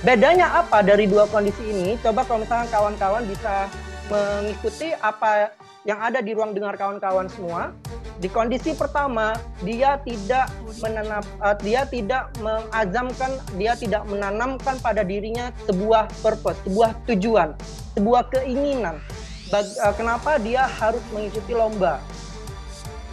Bedanya 0.03 0.51
apa 0.59 0.83
dari 0.83 1.07
dua 1.07 1.31
kondisi 1.31 1.63
ini? 1.63 1.95
Coba 2.03 2.27
kalau 2.27 2.43
misalnya 2.43 2.67
kawan-kawan 2.75 3.23
bisa 3.23 3.71
mengikuti 4.11 4.91
apa 4.99 5.55
yang 5.83 5.99
ada 5.99 6.23
di 6.23 6.35
ruang 6.35 6.55
dengar 6.55 6.79
kawan-kawan 6.79 7.27
semua. 7.31 7.75
Di 8.23 8.31
kondisi 8.31 8.71
pertama, 8.79 9.35
dia 9.67 9.99
tidak 10.07 10.47
menanam, 10.79 11.23
uh, 11.43 11.57
dia 11.59 11.83
tidak 11.91 12.31
mengazamkan, 12.39 13.35
dia 13.59 13.75
tidak 13.75 14.07
menanamkan 14.07 14.79
pada 14.79 15.03
dirinya 15.03 15.51
sebuah 15.67 16.07
purpose, 16.23 16.59
sebuah 16.63 16.95
tujuan, 17.11 17.51
sebuah 17.99 18.31
keinginan. 18.31 19.03
Bag, 19.51 19.67
uh, 19.83 19.91
kenapa 19.99 20.39
dia 20.39 20.71
harus 20.71 21.03
mengikuti 21.11 21.51
lomba? 21.51 21.99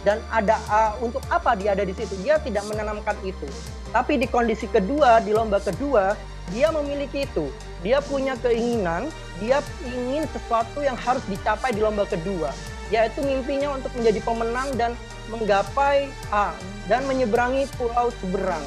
Dan 0.06 0.22
ada 0.30 0.56
uh, 0.70 0.92
untuk 1.02 1.20
apa 1.26 1.58
dia 1.58 1.74
ada 1.74 1.82
di 1.82 1.92
situ? 1.92 2.14
Dia 2.22 2.38
tidak 2.38 2.64
menanamkan 2.70 3.18
itu. 3.26 3.50
Tapi 3.90 4.14
di 4.14 4.30
kondisi 4.30 4.70
kedua, 4.70 5.18
di 5.20 5.34
lomba 5.34 5.58
kedua, 5.58 6.14
dia 6.54 6.70
memiliki 6.70 7.26
itu. 7.26 7.50
Dia 7.82 7.98
punya 7.98 8.38
keinginan, 8.38 9.10
dia 9.40 9.64
ingin 9.88 10.28
sesuatu 10.30 10.84
yang 10.84 10.94
harus 11.00 11.24
dicapai 11.26 11.72
di 11.72 11.80
lomba 11.80 12.04
kedua, 12.04 12.52
yaitu 12.92 13.24
mimpinya 13.24 13.72
untuk 13.74 13.90
menjadi 13.96 14.20
pemenang 14.20 14.68
dan 14.76 14.92
menggapai 15.32 16.12
A 16.28 16.52
dan 16.86 17.08
menyeberangi 17.08 17.64
pulau 17.80 18.12
seberang. 18.20 18.62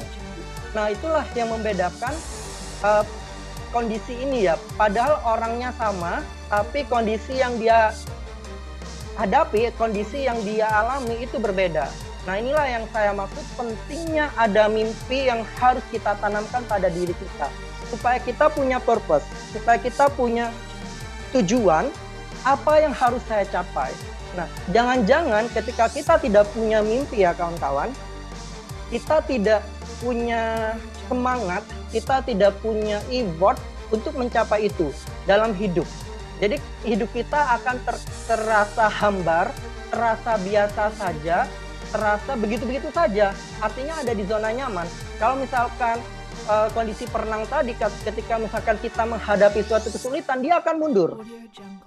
Nah, 0.74 0.90
itulah 0.90 1.22
yang 1.38 1.54
membedakan 1.54 2.10
uh, 2.82 3.06
kondisi 3.70 4.18
ini 4.18 4.50
ya. 4.50 4.58
Padahal 4.74 5.22
orangnya 5.22 5.70
sama, 5.78 6.26
tapi 6.50 6.82
kondisi 6.90 7.38
yang 7.38 7.54
dia 7.62 7.94
hadapi, 9.14 9.70
kondisi 9.78 10.26
yang 10.26 10.42
dia 10.42 10.66
alami 10.66 11.22
itu 11.22 11.38
berbeda. 11.38 11.86
Nah 12.24 12.40
inilah 12.40 12.64
yang 12.64 12.84
saya 12.88 13.12
maksud 13.12 13.44
pentingnya 13.56 14.32
ada 14.32 14.64
mimpi 14.72 15.28
yang 15.28 15.44
harus 15.60 15.84
kita 15.92 16.16
tanamkan 16.16 16.64
pada 16.64 16.88
diri 16.88 17.12
kita 17.12 17.48
supaya 17.92 18.16
kita 18.18 18.48
punya 18.48 18.80
purpose, 18.80 19.28
supaya 19.52 19.76
kita 19.76 20.08
punya 20.12 20.48
tujuan 21.36 21.92
apa 22.44 22.72
yang 22.80 22.92
harus 22.96 23.20
saya 23.28 23.44
capai. 23.48 23.92
Nah, 24.34 24.50
jangan-jangan 24.74 25.46
ketika 25.54 25.86
kita 25.92 26.14
tidak 26.18 26.44
punya 26.50 26.82
mimpi 26.82 27.22
ya 27.22 27.36
kawan-kawan, 27.36 27.92
kita 28.90 29.22
tidak 29.24 29.62
punya 30.02 30.74
semangat, 31.06 31.62
kita 31.94 32.24
tidak 32.26 32.52
punya 32.58 32.98
effort 33.12 33.60
untuk 33.94 34.16
mencapai 34.18 34.66
itu 34.66 34.90
dalam 35.28 35.54
hidup. 35.54 35.86
Jadi 36.42 36.58
hidup 36.82 37.08
kita 37.14 37.62
akan 37.62 37.78
ter 37.86 37.96
terasa 38.26 38.90
hambar, 38.90 39.54
terasa 39.94 40.34
biasa 40.42 40.90
saja, 40.98 41.46
terasa 41.94 42.34
begitu-begitu 42.34 42.90
saja. 42.90 43.30
Artinya 43.62 44.02
ada 44.02 44.10
di 44.10 44.26
zona 44.26 44.50
nyaman. 44.50 44.90
Kalau 45.22 45.38
misalkan 45.38 46.02
uh, 46.48 46.68
kondisi 46.72 47.06
perenang 47.08 47.46
tadi 47.48 47.76
ketika 47.78 48.34
misalkan 48.40 48.76
kita 48.80 49.02
menghadapi 49.06 49.60
suatu 49.64 49.88
kesulitan 49.92 50.42
dia 50.42 50.60
akan 50.60 50.74
mundur 50.76 51.10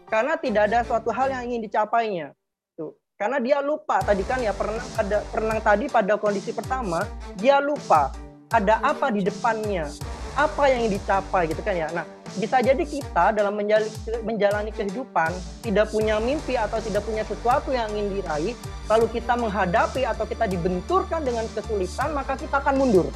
karena 0.10 0.40
tidak 0.40 0.72
ada 0.72 0.80
suatu 0.86 1.12
hal 1.14 1.30
yang 1.30 1.44
ingin 1.52 1.62
dicapainya 1.66 2.34
tuh 2.74 2.98
karena 3.18 3.38
dia 3.42 3.58
lupa 3.62 4.02
tadi 4.02 4.24
kan 4.26 4.42
ya 4.42 4.54
perenang 4.54 4.88
pada 4.94 5.18
perenang 5.30 5.60
tadi 5.62 5.86
pada 5.90 6.14
kondisi 6.18 6.52
pertama 6.54 7.04
dia 7.38 7.62
lupa 7.62 8.14
ada 8.48 8.80
apa 8.82 9.12
di 9.12 9.22
depannya 9.26 9.90
apa 10.38 10.70
yang 10.70 10.86
dicapai 10.86 11.50
gitu 11.50 11.66
kan 11.66 11.74
ya 11.74 11.90
nah 11.90 12.06
bisa 12.38 12.62
jadi 12.62 12.86
kita 12.86 13.34
dalam 13.34 13.58
menjalani, 13.58 13.90
menjalani 14.22 14.70
kehidupan 14.70 15.34
tidak 15.66 15.90
punya 15.90 16.22
mimpi 16.22 16.54
atau 16.54 16.78
tidak 16.78 17.02
punya 17.02 17.26
sesuatu 17.26 17.74
yang 17.74 17.90
ingin 17.90 18.22
diraih 18.22 18.54
lalu 18.86 19.06
kita 19.10 19.34
menghadapi 19.34 20.06
atau 20.06 20.30
kita 20.30 20.46
dibenturkan 20.46 21.26
dengan 21.26 21.50
kesulitan 21.58 22.14
maka 22.14 22.38
kita 22.38 22.62
akan 22.62 22.78
mundur 22.78 23.10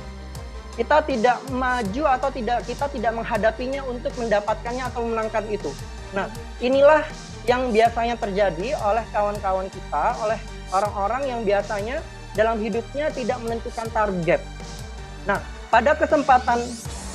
kita 0.73 1.03
tidak 1.03 1.37
maju 1.51 2.03
atau 2.15 2.29
tidak 2.31 2.63
kita 2.63 2.87
tidak 2.89 3.11
menghadapinya 3.11 3.83
untuk 3.85 4.15
mendapatkannya 4.15 4.83
atau 4.87 5.03
memenangkan 5.03 5.43
itu. 5.51 5.67
Nah, 6.15 6.31
inilah 6.63 7.03
yang 7.43 7.75
biasanya 7.75 8.15
terjadi 8.15 8.79
oleh 8.79 9.03
kawan-kawan 9.11 9.67
kita, 9.67 10.15
oleh 10.23 10.39
orang-orang 10.71 11.23
yang 11.27 11.41
biasanya 11.43 11.99
dalam 12.31 12.57
hidupnya 12.63 13.11
tidak 13.11 13.37
menentukan 13.43 13.87
target. 13.91 14.41
Nah, 15.27 15.43
pada 15.67 15.91
kesempatan 15.95 16.63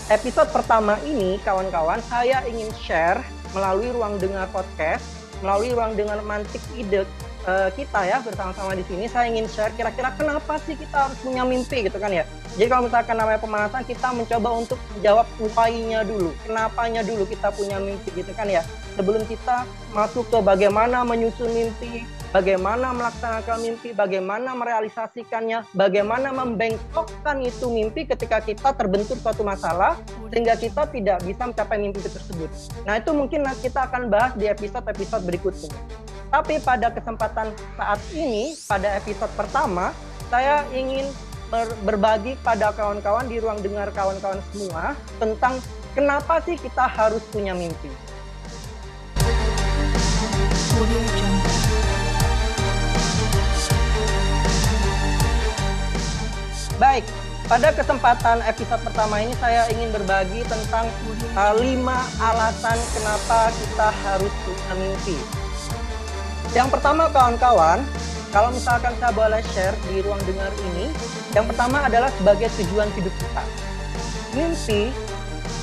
episode 0.06 0.46
pertama 0.54 0.94
ini, 1.02 1.34
kawan-kawan, 1.42 1.98
saya 2.06 2.46
ingin 2.46 2.70
share 2.78 3.18
melalui 3.50 3.90
ruang 3.90 4.22
dengar 4.22 4.46
podcast, 4.54 5.02
melalui 5.42 5.74
ruang 5.74 5.98
dengar 5.98 6.22
mantik 6.22 6.62
ide 6.78 7.02
uh, 7.46 7.68
kita 7.72 8.00
ya 8.04 8.18
bersama-sama 8.20 8.74
di 8.74 8.84
sini 8.84 9.06
saya 9.08 9.30
ingin 9.30 9.46
share 9.48 9.72
kira-kira 9.72 10.12
kenapa 10.18 10.58
sih 10.66 10.74
kita 10.74 11.08
harus 11.08 11.18
punya 11.22 11.46
mimpi 11.46 11.86
gitu 11.86 11.96
kan 11.96 12.12
ya. 12.12 12.26
Jadi 12.56 12.68
kalau 12.72 12.82
misalkan 12.88 13.16
namanya 13.16 13.40
pemanasan 13.40 13.82
kita 13.86 14.08
mencoba 14.12 14.48
untuk 14.52 14.78
jawab 15.00 15.26
why-nya 15.54 16.02
dulu, 16.02 16.32
kenapanya 16.44 17.00
dulu 17.04 17.24
kita 17.28 17.52
punya 17.54 17.76
mimpi 17.78 18.08
gitu 18.12 18.32
kan 18.34 18.48
ya. 18.48 18.64
Sebelum 18.96 19.22
kita 19.28 19.68
masuk 19.92 20.24
ke 20.32 20.38
bagaimana 20.40 21.04
menyusun 21.04 21.52
mimpi, 21.52 22.08
bagaimana 22.32 22.96
melaksanakan 22.96 23.60
mimpi, 23.60 23.92
bagaimana 23.92 24.56
merealisasikannya, 24.56 25.68
bagaimana 25.76 26.32
membengkokkan 26.32 27.44
itu 27.44 27.68
mimpi 27.68 28.08
ketika 28.08 28.40
kita 28.40 28.72
terbentur 28.72 29.20
suatu 29.20 29.44
masalah 29.44 30.00
sehingga 30.32 30.56
kita 30.56 30.88
tidak 30.88 31.20
bisa 31.28 31.44
mencapai 31.44 31.76
mimpi 31.76 32.00
tersebut. 32.00 32.48
Nah, 32.88 32.96
itu 32.96 33.12
mungkin 33.12 33.44
kita 33.60 33.84
akan 33.92 34.08
bahas 34.08 34.32
di 34.32 34.48
episode-episode 34.48 35.28
berikutnya. 35.28 35.76
Tapi 36.36 36.60
pada 36.60 36.92
kesempatan 36.92 37.48
saat 37.80 37.96
ini, 38.12 38.52
pada 38.68 38.92
episode 39.00 39.32
pertama, 39.40 39.96
saya 40.28 40.68
ingin 40.68 41.08
ber 41.48 41.64
berbagi 41.80 42.36
pada 42.44 42.76
kawan-kawan 42.76 43.24
di 43.24 43.40
ruang 43.40 43.56
dengar 43.64 43.88
kawan-kawan 43.96 44.44
semua 44.52 44.92
tentang 45.16 45.56
kenapa 45.96 46.36
sih 46.44 46.60
kita 46.60 46.84
harus 46.92 47.24
punya 47.32 47.56
mimpi. 47.56 47.88
Baik, 56.76 57.08
pada 57.48 57.72
kesempatan 57.72 58.44
episode 58.44 58.84
pertama 58.84 59.24
ini 59.24 59.32
saya 59.40 59.72
ingin 59.72 59.88
berbagi 59.88 60.44
tentang 60.44 60.84
uh, 61.32 61.56
lima 61.56 62.04
alasan 62.20 62.76
kenapa 62.92 63.48
kita 63.56 63.88
harus 64.04 64.32
punya 64.44 64.72
mimpi. 64.76 65.45
Yang 66.54 66.68
pertama 66.78 67.10
kawan-kawan, 67.10 67.82
kalau 68.30 68.52
misalkan 68.52 68.92
saya 69.00 69.12
boleh 69.16 69.40
share 69.56 69.76
di 69.88 70.04
ruang 70.04 70.20
dengar 70.28 70.52
ini, 70.72 70.92
yang 71.32 71.48
pertama 71.48 71.84
adalah 71.88 72.12
sebagai 72.20 72.52
tujuan 72.60 72.88
hidup 72.94 73.14
kita. 73.16 73.42
Mimpi 74.36 74.92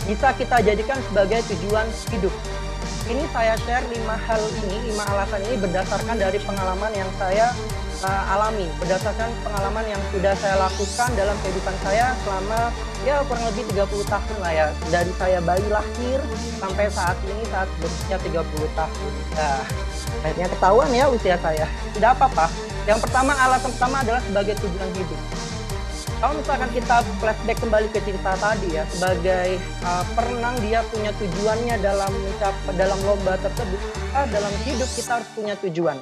bisa 0.10 0.36
kita 0.36 0.58
jadikan 0.66 1.00
sebagai 1.08 1.46
tujuan 1.54 1.88
hidup. 2.12 2.34
Ini 3.04 3.24
saya 3.36 3.60
share 3.68 3.84
lima 3.92 4.16
hal 4.16 4.40
ini, 4.64 4.90
lima 4.92 5.04
alasan 5.12 5.44
ini 5.44 5.56
berdasarkan 5.60 6.16
dari 6.16 6.40
pengalaman 6.40 6.92
yang 6.96 7.10
saya 7.20 7.52
uh, 8.04 8.34
alami, 8.36 8.68
berdasarkan 8.80 9.28
pengalaman 9.44 9.86
yang 9.92 10.02
sudah 10.12 10.32
saya 10.40 10.56
lakukan 10.60 11.10
dalam 11.20 11.36
kehidupan 11.44 11.76
saya 11.84 12.16
selama 12.24 12.72
ya 13.04 13.20
kurang 13.28 13.44
lebih 13.52 13.64
30 13.76 14.08
tahun 14.08 14.38
lah 14.40 14.52
ya. 14.56 14.68
Dari 14.88 15.12
saya 15.20 15.40
bayi 15.44 15.68
lahir 15.68 16.20
sampai 16.60 16.86
saat 16.92 17.18
ini 17.28 17.44
saat 17.52 17.68
berusia 17.80 18.16
30 18.20 18.80
tahun. 18.80 19.12
Nah, 19.36 19.62
akhirnya 20.22 20.48
ketahuan 20.54 20.90
ya 20.94 21.06
usia 21.10 21.36
saya. 21.42 21.66
Tidak 21.98 22.10
apa-apa. 22.14 22.46
Yang 22.86 23.00
pertama, 23.08 23.32
alasan 23.34 23.72
pertama 23.74 23.96
adalah 24.06 24.22
sebagai 24.22 24.56
tujuan 24.62 24.90
hidup. 24.94 25.22
Kalau 26.22 26.34
misalkan 26.40 26.70
kita 26.72 26.98
flashback 27.20 27.58
kembali 27.60 27.88
ke 27.92 28.00
cerita 28.00 28.32
tadi 28.40 28.70
ya, 28.76 28.84
sebagai 28.88 29.60
uh, 29.84 30.04
perenang 30.16 30.56
dia 30.64 30.80
punya 30.88 31.12
tujuannya 31.20 31.76
dalam 31.84 32.12
mencap 32.12 32.56
dalam 32.80 33.00
lomba 33.04 33.36
tersebut, 33.44 33.82
uh, 34.16 34.28
dalam 34.32 34.54
hidup 34.64 34.88
kita 34.96 35.20
harus 35.20 35.30
punya 35.36 35.56
tujuan. 35.60 36.00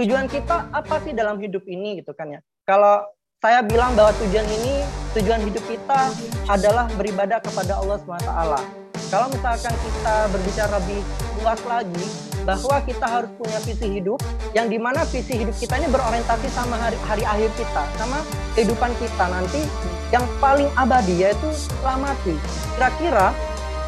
tujuan 0.00 0.24
kita 0.24 0.72
apa 0.72 0.96
sih 1.04 1.12
dalam 1.12 1.36
hidup 1.36 1.60
ini 1.68 2.00
gitu 2.00 2.16
kan 2.16 2.32
ya 2.32 2.40
kalau 2.64 3.04
saya 3.40 3.60
bilang 3.64 3.92
bahwa 3.96 4.12
tujuan 4.20 4.46
ini 4.48 4.84
tujuan 5.16 5.40
hidup 5.44 5.64
kita 5.68 6.00
adalah 6.48 6.88
beribadah 6.96 7.40
kepada 7.44 7.76
Allah 7.76 7.96
SWT 8.00 8.30
kalau 9.10 9.26
misalkan 9.32 9.74
kita 9.74 10.14
berbicara 10.32 10.76
lebih 10.80 11.00
luas 11.40 11.60
lagi 11.64 12.06
bahwa 12.44 12.76
kita 12.84 13.06
harus 13.06 13.30
punya 13.36 13.58
visi 13.64 13.86
hidup 14.00 14.20
yang 14.56 14.68
di 14.68 14.78
mana 14.80 15.04
visi 15.08 15.40
hidup 15.40 15.56
kita 15.56 15.76
ini 15.80 15.88
berorientasi 15.92 16.48
sama 16.52 16.76
hari, 16.76 16.96
hari 17.04 17.24
akhir 17.24 17.50
kita 17.56 17.82
sama 17.96 18.18
kehidupan 18.56 18.92
kita 19.00 19.24
nanti 19.28 19.60
yang 20.12 20.24
paling 20.42 20.68
abadi 20.74 21.24
yaitu 21.24 21.48
setelah 21.52 22.16
kira-kira 22.76 23.32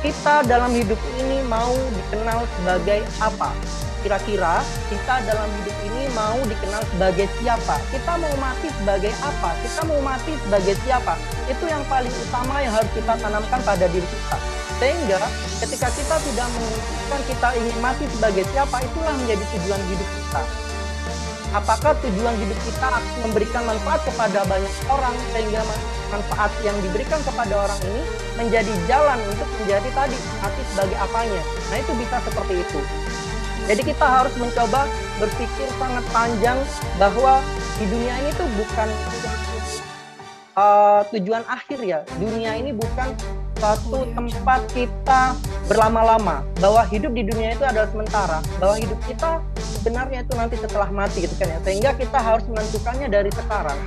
kita 0.02 0.42
dalam 0.50 0.74
hidup 0.74 0.98
ini 1.22 1.46
mau 1.46 1.70
dikenal 1.94 2.42
sebagai 2.58 3.06
apa? 3.22 3.54
Kira-kira 4.02 4.58
kita 4.90 5.14
dalam 5.30 5.46
hidup 5.62 5.76
ini 5.86 6.10
mau 6.10 6.34
dikenal 6.42 6.82
sebagai 6.90 7.30
siapa? 7.38 7.78
Kita 7.94 8.18
mau 8.18 8.34
mati 8.42 8.66
sebagai 8.82 9.14
apa? 9.22 9.54
Kita 9.62 9.80
mau 9.86 10.02
mati 10.02 10.34
sebagai 10.42 10.74
siapa? 10.82 11.14
Itu 11.46 11.70
yang 11.70 11.86
paling 11.86 12.10
utama 12.10 12.58
yang 12.66 12.74
harus 12.74 12.90
kita 12.98 13.14
tanamkan 13.14 13.60
pada 13.62 13.86
diri 13.86 14.02
kita. 14.02 14.61
Sehingga 14.82 15.22
ketika 15.62 15.88
kita 15.94 16.16
tidak 16.26 16.48
menentukan 16.58 17.20
kita 17.30 17.48
ingin 17.54 17.76
mati 17.78 18.04
sebagai 18.10 18.44
siapa, 18.50 18.82
itulah 18.82 19.14
menjadi 19.14 19.44
tujuan 19.54 19.82
hidup 19.86 20.08
kita 20.10 20.42
apakah 21.52 21.92
tujuan 22.00 22.34
hidup 22.40 22.58
kita 22.64 22.88
memberikan 23.20 23.62
manfaat 23.68 24.00
kepada 24.08 24.40
banyak 24.48 24.72
orang 24.88 25.14
sehingga 25.36 25.60
manfaat 26.08 26.52
yang 26.64 26.76
diberikan 26.80 27.20
kepada 27.24 27.68
orang 27.68 27.80
ini 27.92 28.02
menjadi 28.40 28.72
jalan 28.88 29.20
untuk 29.28 29.48
menjadi 29.60 29.88
tadi 29.92 30.16
mati 30.40 30.62
sebagai 30.72 30.96
apanya. 30.96 31.42
Nah 31.68 31.76
itu 31.76 31.92
bisa 32.00 32.16
seperti 32.24 32.54
itu. 32.64 32.80
Jadi 33.62 33.82
kita 33.94 34.06
harus 34.08 34.34
mencoba 34.40 34.90
berpikir 35.22 35.68
sangat 35.78 36.04
panjang 36.10 36.58
bahwa 36.98 37.38
di 37.78 37.84
dunia 37.86 38.14
ini 38.18 38.30
tuh 38.34 38.48
bukan 38.58 38.88
uh, 40.58 41.00
tujuan 41.14 41.44
akhir 41.46 41.78
ya. 41.84 42.00
Dunia 42.18 42.58
ini 42.58 42.74
bukan 42.74 43.14
suatu 43.62 44.02
tempat 44.18 44.66
kita 44.74 45.38
berlama-lama. 45.70 46.42
Bahwa 46.58 46.82
hidup 46.90 47.14
di 47.14 47.22
dunia 47.22 47.54
itu 47.54 47.62
adalah 47.62 47.86
sementara. 47.94 48.38
Bahwa 48.58 48.74
hidup 48.74 48.98
kita 49.06 49.38
sebenarnya 49.78 50.26
itu 50.26 50.34
nanti 50.34 50.58
setelah 50.58 50.90
mati 50.90 51.22
gitu 51.22 51.34
kan 51.38 51.46
ya. 51.46 51.58
Sehingga 51.62 51.94
kita 51.94 52.18
harus 52.18 52.42
menentukannya 52.50 53.06
dari 53.06 53.30
sekarang. 53.30 53.78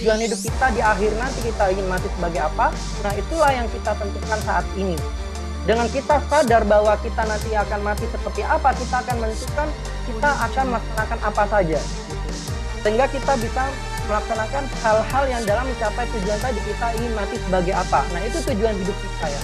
Tujuan 0.00 0.24
hidup 0.24 0.40
kita 0.40 0.66
di 0.72 0.80
akhir 0.80 1.12
nanti 1.20 1.38
kita 1.44 1.64
ingin 1.76 1.86
mati 1.92 2.08
sebagai 2.16 2.40
apa? 2.40 2.72
Nah 3.04 3.12
itulah 3.12 3.50
yang 3.52 3.68
kita 3.68 3.92
tentukan 4.00 4.38
saat 4.40 4.64
ini. 4.80 4.96
Dengan 5.68 5.84
kita 5.92 6.24
sadar 6.32 6.64
bahwa 6.64 6.96
kita 7.04 7.28
nanti 7.28 7.52
akan 7.52 7.80
mati 7.84 8.08
seperti 8.08 8.40
apa, 8.40 8.72
kita 8.72 9.04
akan 9.04 9.16
menentukan 9.20 9.68
kita 10.08 10.30
akan 10.48 10.64
melaksanakan 10.72 11.18
apa 11.20 11.42
saja. 11.44 11.80
Sehingga 12.80 13.04
kita 13.12 13.36
bisa 13.36 13.68
melaksanakan 14.08 14.64
hal-hal 14.80 15.24
yang 15.28 15.42
dalam 15.44 15.68
mencapai 15.68 16.08
tujuan 16.16 16.40
tadi 16.40 16.60
kita 16.64 16.86
ingin 16.96 17.12
mati 17.12 17.36
sebagai 17.36 17.74
apa. 17.76 18.00
Nah 18.16 18.20
itu 18.24 18.40
tujuan 18.40 18.74
hidup 18.74 18.96
kita 18.96 19.26
ya. 19.28 19.40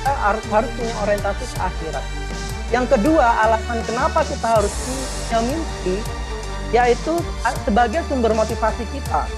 Kita 0.00 0.12
harus, 0.24 0.70
punya 0.74 0.94
orientasi 1.04 1.44
ke 1.52 1.58
akhirat. 1.60 2.04
Yang 2.72 2.86
kedua, 2.98 3.26
alasan 3.46 3.78
kenapa 3.86 4.26
kita 4.26 4.58
harus 4.58 4.72
punya 4.72 5.38
mimpi, 5.44 5.96
yaitu 6.74 7.14
sebagai 7.62 8.02
sumber 8.10 8.32
motivasi 8.34 8.82
kita. 8.90 9.28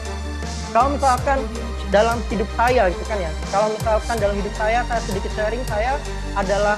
Kalau 0.73 0.97
misalkan 0.97 1.44
dalam 1.88 2.20
hidup 2.28 2.49
saya 2.56 2.92
gitu 2.92 3.04
kan 3.08 3.18
ya, 3.20 3.32
kalau 3.49 3.73
misalkan 3.73 4.16
dalam 4.20 4.37
hidup 4.37 4.54
saya, 4.56 4.85
saya 4.85 5.00
sedikit 5.04 5.32
sharing, 5.37 5.64
saya 5.68 5.97
adalah 6.37 6.76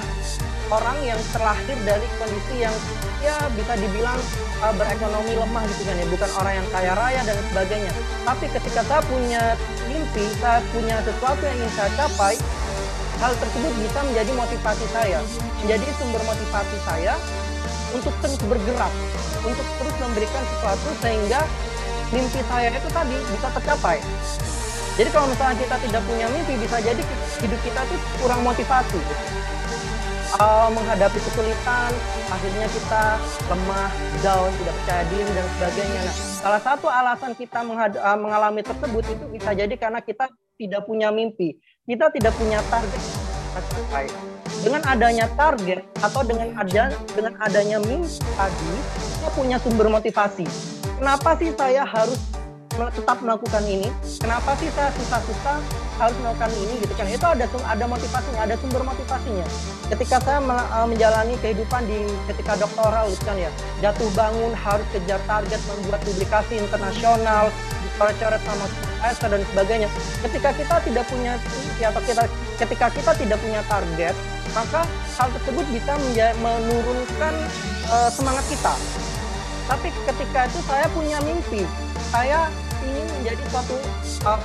orang 0.71 0.99
yang 1.03 1.19
terlahir 1.35 1.77
dari 1.83 2.07
kondisi 2.17 2.55
yang 2.62 2.75
ya 3.21 3.37
bisa 3.53 3.75
dibilang 3.77 4.17
uh, 4.62 4.73
berekonomi 4.79 5.35
lemah 5.37 5.62
gitu 5.69 5.83
kan 5.85 5.99
ya, 5.99 6.07
bukan 6.09 6.31
orang 6.41 6.55
yang 6.62 6.67
kaya 6.73 6.93
raya 6.97 7.21
dan 7.26 7.37
sebagainya. 7.52 7.93
Tapi 8.25 8.47
ketika 8.49 8.80
saya 8.87 9.02
punya 9.04 9.43
mimpi, 9.91 10.25
saya 10.39 10.63
punya 10.71 10.97
sesuatu 11.04 11.43
yang 11.45 11.56
ingin 11.59 11.73
saya 11.75 11.91
capai, 11.99 12.35
hal 13.21 13.33
tersebut 13.37 13.73
bisa 13.83 13.99
menjadi 14.06 14.33
motivasi 14.33 14.87
saya, 14.95 15.19
menjadi 15.61 15.87
sumber 16.00 16.23
motivasi 16.25 16.76
saya 16.87 17.15
untuk 17.93 18.15
terus 18.23 18.41
bergerak, 18.47 18.93
untuk 19.43 19.67
terus 19.76 19.97
memberikan 20.00 20.43
sesuatu 20.56 20.89
sehingga 21.02 21.41
mimpi 22.15 22.41
saya 22.47 22.71
itu 22.73 22.89
tadi 22.95 23.19
bisa 23.35 23.49
tercapai. 23.59 23.99
Jadi 25.00 25.08
kalau 25.17 25.32
misalnya 25.32 25.56
kita 25.56 25.76
tidak 25.80 26.02
punya 26.04 26.26
mimpi, 26.28 26.60
bisa 26.60 26.76
jadi 26.84 27.00
hidup 27.41 27.60
kita 27.65 27.80
tuh 27.89 27.99
kurang 28.21 28.45
motivasi. 28.45 29.00
Uh, 30.36 30.69
menghadapi 30.76 31.17
kesulitan, 31.25 31.91
akhirnya 32.28 32.69
kita 32.69 33.02
lemah, 33.49 33.91
down, 34.21 34.52
tidak 34.60 34.75
percaya 34.84 35.02
diri 35.08 35.30
dan 35.32 35.47
sebagainya. 35.56 36.00
Nah, 36.04 36.17
salah 36.45 36.63
satu 36.63 36.86
alasan 36.86 37.32
kita 37.32 37.65
uh, 37.65 38.19
mengalami 38.21 38.60
tersebut 38.60 39.04
itu 39.08 39.25
bisa 39.32 39.50
jadi 39.56 39.75
karena 39.80 40.04
kita 40.04 40.28
tidak 40.60 40.84
punya 40.84 41.08
mimpi 41.08 41.56
kita 41.91 42.06
tidak 42.15 42.30
punya 42.39 42.63
target. 42.71 43.02
Dengan 44.63 44.82
adanya 44.86 45.26
target 45.34 45.82
atau 45.99 46.23
dengan 46.23 46.54
ada 46.54 46.95
dengan 47.19 47.34
adanya 47.43 47.82
mimpi 47.82 48.23
tadi, 48.39 48.73
kita 49.19 49.28
punya 49.34 49.56
sumber 49.58 49.91
motivasi. 49.91 50.47
Kenapa 51.02 51.34
sih 51.34 51.50
saya 51.58 51.82
harus 51.82 52.21
tetap 52.71 53.19
melakukan 53.21 53.63
ini? 53.67 53.89
Kenapa 54.23 54.54
sih 54.59 54.71
saya 54.73 54.91
susah-susah 54.95 55.59
harus 55.99 56.17
melakukan 56.23 56.50
ini 56.54 56.75
gitu 56.80 56.93
kan? 56.95 57.06
Itu 57.11 57.26
ada 57.26 57.45
ada 57.47 57.85
motivasinya, 57.85 58.41
ada 58.47 58.54
sumber 58.59 58.83
motivasinya. 58.87 59.47
Ketika 59.91 60.17
saya 60.23 60.39
eh, 60.43 60.87
menjalani 60.87 61.35
kehidupan 61.43 61.83
di 61.91 62.06
ketika 62.30 62.54
doktoral 62.56 63.11
gitu 63.11 63.25
kan 63.26 63.37
ya, 63.37 63.50
jatuh 63.83 64.11
bangun 64.15 64.52
harus 64.54 64.87
kejar 64.95 65.21
target 65.26 65.61
membuat 65.67 66.00
publikasi 66.06 66.63
internasional, 66.63 67.50
coret-coret 68.00 68.43
sama 68.49 68.67
ASK 69.04 69.23
dan 69.28 69.43
sebagainya. 69.52 69.89
Ketika 70.25 70.50
kita 70.56 70.76
tidak 70.89 71.04
punya 71.13 71.37
atau 71.85 72.02
kita 72.04 72.25
ketika 72.56 72.87
kita 72.93 73.13
tidak 73.17 73.39
punya 73.45 73.61
target, 73.69 74.15
maka 74.56 74.89
hal 75.21 75.28
tersebut 75.37 75.67
bisa 75.69 75.93
menurunkan 76.41 77.35
uh, 77.93 78.09
semangat 78.09 78.45
kita. 78.49 78.75
Tapi 79.71 79.89
ketika 80.02 80.50
itu 80.50 80.59
saya 80.67 80.87
punya 80.91 81.23
mimpi, 81.23 81.63
saya 82.11 82.50
ingin 82.83 83.06
menjadi 83.23 83.43
suatu 83.54 83.78
uh, 84.26 84.41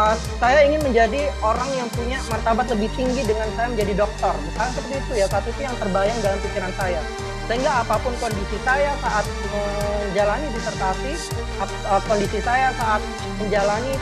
uh, 0.00 0.16
saya 0.40 0.64
ingin 0.64 0.80
menjadi 0.80 1.28
orang 1.44 1.68
yang 1.76 1.88
punya 1.92 2.16
martabat 2.32 2.64
lebih 2.72 2.88
tinggi 2.96 3.20
dengan 3.28 3.44
saya 3.60 3.68
menjadi 3.68 3.92
dokter. 4.00 4.32
Misalnya 4.40 4.72
seperti 4.72 4.96
itu 5.04 5.12
ya, 5.20 5.26
satu 5.28 5.52
itu 5.52 5.60
yang 5.60 5.76
terbayang 5.76 6.18
dalam 6.24 6.38
pikiran 6.40 6.72
saya. 6.80 7.00
Sehingga 7.44 7.82
apa 7.84 7.98
pun 8.00 8.14
kondisi 8.22 8.56
saya 8.64 8.94
saat 9.04 9.26
menjalani 9.52 10.46
disertasi 10.54 11.12
eh, 11.60 12.02
kondisi 12.08 12.38
saya 12.40 12.72
saat 12.78 13.02
menjalani 13.36 13.92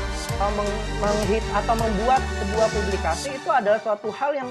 menghit 1.02 1.42
atau 1.50 1.74
membuat 1.74 2.22
sebuah 2.22 2.68
publikasi 2.70 3.28
itu 3.34 3.48
adalah 3.50 3.80
suatu 3.82 4.12
hal 4.14 4.30
yang 4.36 4.48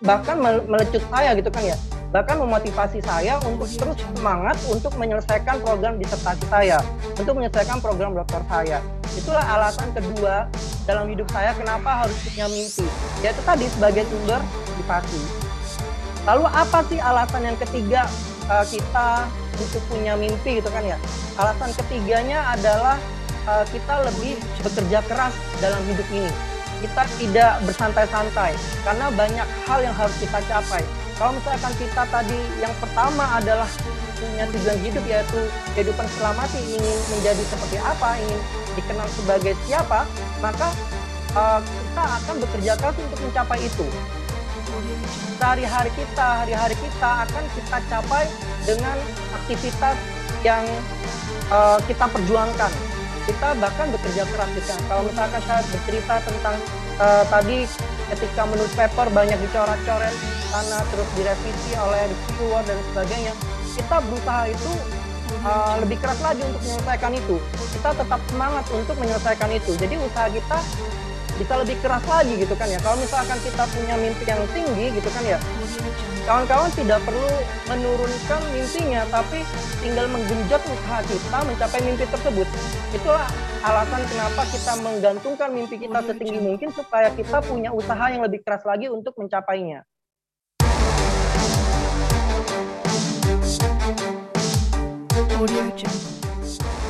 bahkan 0.00 0.38
melecut 0.40 1.02
saya 1.10 1.36
gitu 1.36 1.50
kan 1.52 1.74
ya 1.74 1.76
bahkan 2.08 2.40
memotivasi 2.40 3.04
saya 3.04 3.36
untuk 3.44 3.68
terus 3.68 3.98
semangat 4.16 4.56
untuk 4.68 4.92
menyelesaikan 4.96 5.60
program 5.60 6.00
disertasi 6.00 6.44
saya 6.48 6.78
untuk 7.20 7.36
menyelesaikan 7.36 7.78
program 7.84 8.16
dokter 8.16 8.40
saya 8.48 8.78
itulah 9.12 9.44
alasan 9.44 9.92
kedua 9.92 10.48
dalam 10.88 11.04
hidup 11.12 11.28
saya 11.28 11.52
kenapa 11.52 12.06
harus 12.06 12.16
punya 12.24 12.48
mimpi 12.48 12.86
yaitu 13.20 13.42
tadi 13.44 13.68
sebagai 13.68 14.08
sumber 14.08 14.40
motivasi 14.72 15.48
Lalu 16.28 16.44
apa 16.44 16.84
sih 16.92 17.00
alasan 17.00 17.40
yang 17.40 17.56
ketiga 17.56 18.04
uh, 18.52 18.60
kita 18.68 19.24
untuk 19.56 19.80
punya 19.88 20.12
mimpi 20.12 20.60
gitu 20.60 20.68
kan 20.68 20.84
ya? 20.84 21.00
Alasan 21.40 21.72
ketiganya 21.72 22.52
adalah 22.52 23.00
uh, 23.48 23.64
kita 23.72 24.04
lebih 24.04 24.36
bekerja 24.60 25.00
keras 25.08 25.32
dalam 25.64 25.80
hidup 25.88 26.04
ini. 26.12 26.28
Kita 26.84 27.02
tidak 27.16 27.52
bersantai-santai 27.64 28.52
karena 28.84 29.06
banyak 29.16 29.48
hal 29.64 29.78
yang 29.80 29.96
harus 29.96 30.12
kita 30.20 30.36
capai. 30.52 30.84
Kalau 31.18 31.34
misalkan 31.34 31.72
kita 31.82 32.02
tadi 32.06 32.38
yang 32.62 32.70
pertama 32.78 33.26
adalah 33.34 33.66
punya 34.18 34.46
tujuan 34.54 34.78
hidup 34.86 35.04
yaitu 35.10 35.40
kehidupan 35.74 36.06
selamati 36.14 36.58
ingin 36.62 36.98
menjadi 37.10 37.42
seperti 37.42 37.76
apa, 37.82 38.18
ingin 38.22 38.40
dikenal 38.78 39.06
sebagai 39.10 39.54
siapa, 39.66 40.06
maka 40.38 40.70
uh, 41.34 41.58
kita 41.58 42.04
akan 42.22 42.34
bekerja 42.46 42.72
keras 42.78 42.96
untuk 43.02 43.18
mencapai 43.18 43.58
itu 43.66 43.86
sehari-hari 45.38 45.90
kita, 45.94 46.28
hari-hari 46.42 46.74
kita 46.74 47.10
akan 47.24 47.44
kita 47.54 47.76
capai 47.86 48.24
dengan 48.66 48.96
aktivitas 49.38 49.96
yang 50.42 50.66
uh, 51.54 51.78
kita 51.86 52.10
perjuangkan. 52.10 52.72
Kita 53.28 53.48
bahkan 53.60 53.86
bekerja 53.94 54.24
keras 54.34 54.50
kita. 54.56 54.74
Kalau 54.90 55.02
misalkan 55.06 55.40
saya 55.46 55.62
bercerita 55.68 56.14
tentang 56.26 56.56
uh, 56.98 57.24
tadi 57.30 57.68
ketika 58.14 58.42
menulis 58.48 58.72
paper 58.72 59.06
banyak 59.12 59.38
dicoret-coret 59.40 60.14
karena 60.48 60.78
terus 60.88 61.08
direvisi 61.16 61.72
oleh 61.76 62.02
reviewer 62.08 62.62
dan 62.64 62.78
sebagainya, 62.92 63.32
kita 63.76 63.96
berusaha 64.00 64.42
itu 64.48 64.72
uh, 65.44 65.74
lebih 65.84 65.96
keras 66.00 66.20
lagi 66.24 66.42
untuk 66.42 66.62
menyelesaikan 66.64 67.12
itu. 67.14 67.36
Kita 67.78 67.90
tetap 67.94 68.20
semangat 68.32 68.64
untuk 68.72 68.96
menyelesaikan 68.96 69.50
itu. 69.52 69.72
Jadi 69.76 69.94
usaha 70.00 70.28
kita 70.32 70.58
bisa 71.38 71.54
lebih 71.62 71.78
keras 71.78 72.02
lagi 72.10 72.34
gitu 72.34 72.52
kan 72.58 72.66
ya. 72.66 72.82
Kalau 72.82 72.98
misalkan 72.98 73.38
kita 73.46 73.64
punya 73.70 73.94
mimpi 73.94 74.26
yang 74.26 74.42
tinggi 74.50 74.86
gitu 74.98 75.08
kan 75.14 75.22
ya, 75.22 75.38
kawan-kawan 76.26 76.68
tidak 76.74 77.00
perlu 77.06 77.30
menurunkan 77.70 78.42
mimpinya, 78.50 79.06
tapi 79.08 79.46
tinggal 79.80 80.10
menggenjot 80.10 80.60
usaha 80.66 80.98
kita 81.06 81.38
mencapai 81.46 81.80
mimpi 81.86 82.04
tersebut. 82.10 82.48
Itulah 82.90 83.30
alasan 83.62 84.02
kenapa 84.10 84.42
kita 84.50 84.72
menggantungkan 84.82 85.50
mimpi 85.54 85.78
kita 85.78 86.02
setinggi 86.02 86.42
mungkin 86.42 86.74
supaya 86.74 87.08
kita 87.14 87.38
punya 87.46 87.70
usaha 87.70 88.10
yang 88.10 88.26
lebih 88.26 88.42
keras 88.42 88.66
lagi 88.66 88.90
untuk 88.90 89.14
mencapainya. 89.14 89.86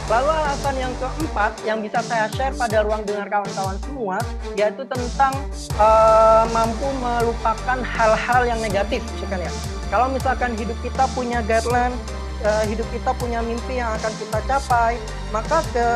Lalu 0.08 0.30
alasan 0.32 0.74
yang 0.80 0.92
keempat 0.96 1.52
yang 1.68 1.78
bisa 1.84 2.00
saya 2.00 2.32
share 2.32 2.56
pada 2.56 2.80
ruang 2.80 3.04
dengar 3.04 3.28
kawan-kawan 3.28 3.76
semua 3.84 4.16
yaitu 4.56 4.80
tentang 4.88 5.36
uh, 5.76 6.48
mampu 6.48 6.88
melupakan 6.96 7.76
hal-hal 7.84 8.42
yang 8.48 8.56
negatif, 8.64 9.04
misalkan 9.12 9.44
ya. 9.44 9.52
Kalau 9.92 10.08
misalkan 10.08 10.56
hidup 10.56 10.80
kita 10.80 11.04
punya 11.12 11.44
guideline, 11.44 11.92
uh, 12.40 12.64
hidup 12.64 12.88
kita 12.88 13.12
punya 13.20 13.44
mimpi 13.44 13.84
yang 13.84 13.92
akan 14.00 14.12
kita 14.16 14.38
capai, 14.48 14.96
maka 15.28 15.60
ke 15.76 15.88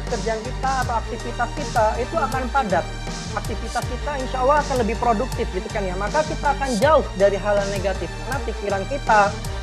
pekerjaan 0.00 0.40
kita 0.40 0.70
atau 0.88 0.94
aktivitas 1.04 1.50
kita 1.60 1.86
itu 2.00 2.16
akan 2.16 2.42
padat. 2.48 2.84
Aktivitas 3.36 3.84
kita 3.84 4.10
insya 4.16 4.38
Allah 4.42 4.64
akan 4.64 4.76
lebih 4.80 4.96
produktif 4.96 5.44
gitu 5.52 5.68
kan 5.68 5.84
ya. 5.84 5.92
Maka 5.92 6.24
kita 6.24 6.56
akan 6.56 6.70
jauh 6.80 7.04
dari 7.20 7.36
hal 7.36 7.52
yang 7.60 7.70
negatif 7.70 8.08
karena 8.08 8.38
pikiran 8.48 8.82
kita, 8.88 9.20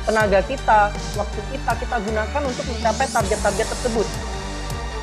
tenaga 0.08 0.40
kita, 0.48 0.80
waktu 1.20 1.40
kita 1.52 1.72
kita 1.84 1.96
gunakan 2.00 2.42
untuk 2.48 2.64
mencapai 2.64 3.06
target-target 3.12 3.66
tersebut. 3.68 4.06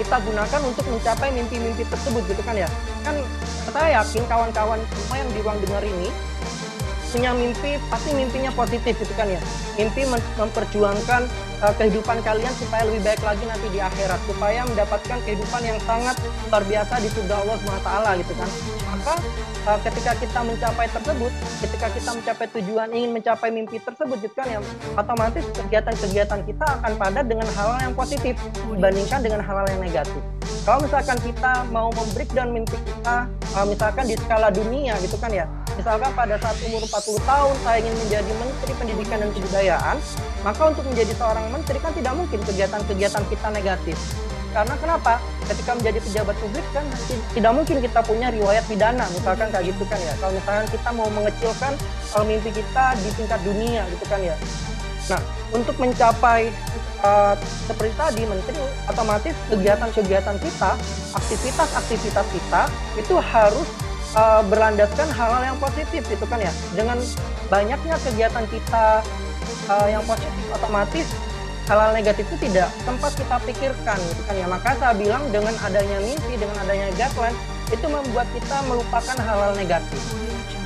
Kita 0.02 0.18
gunakan 0.18 0.62
untuk 0.66 0.86
mencapai 0.90 1.30
mimpi-mimpi 1.30 1.86
tersebut 1.86 2.26
gitu 2.26 2.42
kan 2.42 2.58
ya. 2.58 2.66
Kan 3.06 3.22
saya 3.70 4.02
yakin 4.02 4.26
kawan-kawan 4.26 4.82
semua 4.98 5.16
yang 5.22 5.30
di 5.30 5.40
ruang 5.46 5.62
dengar 5.62 5.86
ini 5.86 6.10
punya 7.16 7.32
mimpi 7.32 7.80
pasti 7.88 8.12
mimpinya 8.12 8.52
positif 8.52 8.92
gitu 9.00 9.14
kan 9.16 9.24
ya 9.32 9.40
mimpi 9.80 10.04
memperjuangkan 10.36 11.24
uh, 11.64 11.74
kehidupan 11.80 12.20
kalian 12.28 12.52
supaya 12.60 12.84
lebih 12.84 13.08
baik 13.08 13.24
lagi 13.24 13.40
nanti 13.48 13.72
di 13.72 13.80
akhirat 13.80 14.20
supaya 14.28 14.68
mendapatkan 14.68 15.24
kehidupan 15.24 15.64
yang 15.64 15.80
sangat 15.88 16.20
luar 16.52 16.60
biasa 16.68 17.00
di 17.00 17.08
surga 17.16 17.36
Allah 17.40 17.56
SWT 17.64 17.90
gitu 18.20 18.34
kan 18.36 18.50
maka 18.92 19.14
uh, 19.66 19.80
ketika 19.82 20.12
kita 20.18 20.40
mencapai 20.46 20.88
tersebut 20.90 21.32
ketika 21.62 21.88
kita 21.92 22.10
mencapai 22.14 22.46
tujuan 22.58 22.88
ingin 22.94 23.12
mencapai 23.12 23.50
mimpi 23.52 23.78
tersebut 23.82 24.18
gitu 24.22 24.34
kan 24.38 24.48
ya 24.48 24.60
otomatis 24.96 25.44
kegiatan-kegiatan 25.54 26.40
kita 26.46 26.66
akan 26.82 26.92
padat 26.96 27.26
dengan 27.26 27.48
hal-hal 27.54 27.92
yang 27.92 27.96
positif 27.98 28.38
dibandingkan 28.72 29.20
dengan 29.22 29.42
hal-hal 29.42 29.68
yang 29.70 29.82
negatif 29.82 30.22
kalau 30.66 30.82
misalkan 30.82 31.18
kita 31.22 31.66
mau 31.70 31.90
membreakdown 31.94 32.50
mimpi 32.54 32.78
kita 32.82 33.30
uh, 33.58 33.66
misalkan 33.66 34.06
di 34.06 34.16
skala 34.18 34.54
dunia 34.54 34.98
gitu 35.02 35.18
kan 35.18 35.30
ya 35.34 35.46
Misalkan 35.76 36.08
pada 36.16 36.40
saat 36.40 36.56
umur 36.64 36.88
40 36.88 37.20
tahun 37.28 37.56
saya 37.68 37.78
ingin 37.84 37.96
menjadi 38.00 38.32
Menteri 38.40 38.74
Pendidikan 38.80 39.18
dan 39.20 39.30
Kebudayaan, 39.36 39.98
maka 40.48 40.62
untuk 40.72 40.88
menjadi 40.88 41.12
seorang 41.20 41.46
menteri 41.52 41.78
kan 41.84 41.92
tidak 41.92 42.14
mungkin 42.16 42.40
kegiatan-kegiatan 42.48 43.24
kita 43.28 43.48
negatif. 43.52 43.98
Karena 44.56 44.76
kenapa? 44.80 45.20
Ketika 45.52 45.76
menjadi 45.76 46.00
pejabat 46.00 46.36
publik 46.40 46.64
kan 46.72 46.88
tidak 47.36 47.52
mungkin 47.52 47.78
kita 47.84 48.00
punya 48.08 48.32
riwayat 48.32 48.64
pidana, 48.72 49.04
misalkan 49.12 49.52
kayak 49.52 49.76
gitu 49.76 49.84
kan 49.84 50.00
ya. 50.00 50.16
Kalau 50.16 50.32
misalkan 50.32 50.66
kita 50.72 50.90
mau 50.96 51.12
mengecilkan 51.12 51.74
uh, 52.16 52.24
mimpi 52.24 52.56
kita 52.56 52.96
di 53.04 53.10
tingkat 53.20 53.40
dunia 53.44 53.84
gitu 53.92 54.06
kan 54.08 54.24
ya. 54.24 54.36
Nah, 55.12 55.22
untuk 55.52 55.76
mencapai 55.76 56.50
uh, 57.04 57.36
seperti 57.68 57.94
tadi 58.00 58.24
menteri 58.24 58.58
otomatis 58.88 59.36
kegiatan-kegiatan 59.52 60.38
kita, 60.40 60.72
aktivitas-aktivitas 61.14 62.26
kita 62.32 62.62
itu 62.96 63.16
harus 63.20 63.68
uh, 64.16 64.42
berlandaskan 64.48 65.12
hal-hal 65.12 65.44
yang 65.54 65.58
positif 65.60 66.02
gitu 66.08 66.26
kan 66.26 66.40
ya 66.40 66.50
dengan 66.74 66.98
banyaknya 67.52 67.96
kegiatan 68.02 68.46
kita 68.50 69.04
uh, 69.70 69.88
yang 69.92 70.02
positif 70.08 70.46
otomatis 70.50 71.06
hal-hal 71.66 71.92
negatif 71.98 72.30
itu 72.30 72.50
tidak 72.50 72.70
sempat 72.86 73.12
kita 73.18 73.36
pikirkan 73.42 73.98
gitu 73.98 74.22
kan 74.30 74.36
ya 74.38 74.46
maka 74.46 74.78
saya 74.78 74.94
bilang 74.94 75.26
dengan 75.34 75.54
adanya 75.66 75.98
mimpi 75.98 76.38
dengan 76.38 76.58
adanya 76.62 76.94
guideline 76.94 77.38
itu 77.74 77.86
membuat 77.90 78.28
kita 78.38 78.58
melupakan 78.70 79.18
hal-hal 79.18 79.52
negatif 79.58 80.02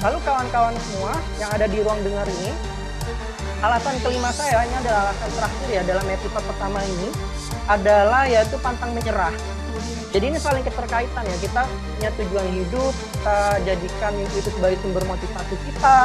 lalu 0.03 0.17
kawan-kawan 0.27 0.75
semua 0.75 1.15
yang 1.39 1.49
ada 1.55 1.65
di 1.71 1.77
ruang 1.79 1.99
dengar 2.03 2.27
ini 2.27 2.51
alasan 3.63 3.95
kelima 4.03 4.31
saya 4.35 4.67
ini 4.67 4.75
adalah 4.83 5.11
alasan 5.11 5.31
terakhir 5.35 5.67
ya 5.71 5.81
dalam 5.87 6.05
episode 6.07 6.45
pertama 6.47 6.79
ini 6.83 7.09
adalah 7.71 8.23
yaitu 8.27 8.55
pantang 8.59 8.91
menyerah 8.91 9.31
jadi 10.09 10.25
ini 10.33 10.41
saling 10.41 10.65
keterkaitan 10.65 11.21
ya. 11.21 11.37
Kita 11.37 11.69
punya 11.69 12.09
tujuan 12.17 12.47
hidup, 12.49 12.93
kita 12.97 13.37
jadikan 13.61 14.11
mimpi 14.17 14.41
itu 14.41 14.49
sebagai 14.49 14.77
sumber 14.81 15.05
motivasi 15.05 15.55
kita. 15.69 15.97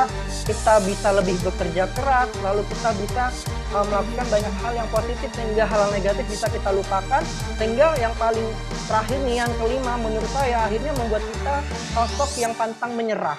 Kita 0.45 0.75
bisa 0.85 1.09
lebih 1.17 1.41
bekerja 1.41 1.89
keras, 1.97 2.29
lalu 2.45 2.69
kita 2.69 2.93
bisa 3.01 3.25
melakukan 3.83 4.27
banyak 4.31 4.55
hal 4.63 4.73
yang 4.79 4.89
positif 4.95 5.29
sehingga 5.35 5.67
hal, 5.67 5.81
hal 5.89 5.91
negatif 5.91 6.25
bisa 6.31 6.47
kita 6.47 6.71
lupakan. 6.71 7.23
Sehingga 7.59 7.99
yang 7.99 8.15
paling 8.15 8.47
terakhir 8.87 9.19
nih 9.27 9.37
yang 9.43 9.51
kelima 9.59 9.95
menurut 9.99 10.31
saya 10.31 10.71
akhirnya 10.71 10.93
membuat 10.95 11.25
kita 11.27 11.55
sosok 11.99 12.31
yang 12.39 12.55
pantang 12.55 12.95
menyerah. 12.95 13.39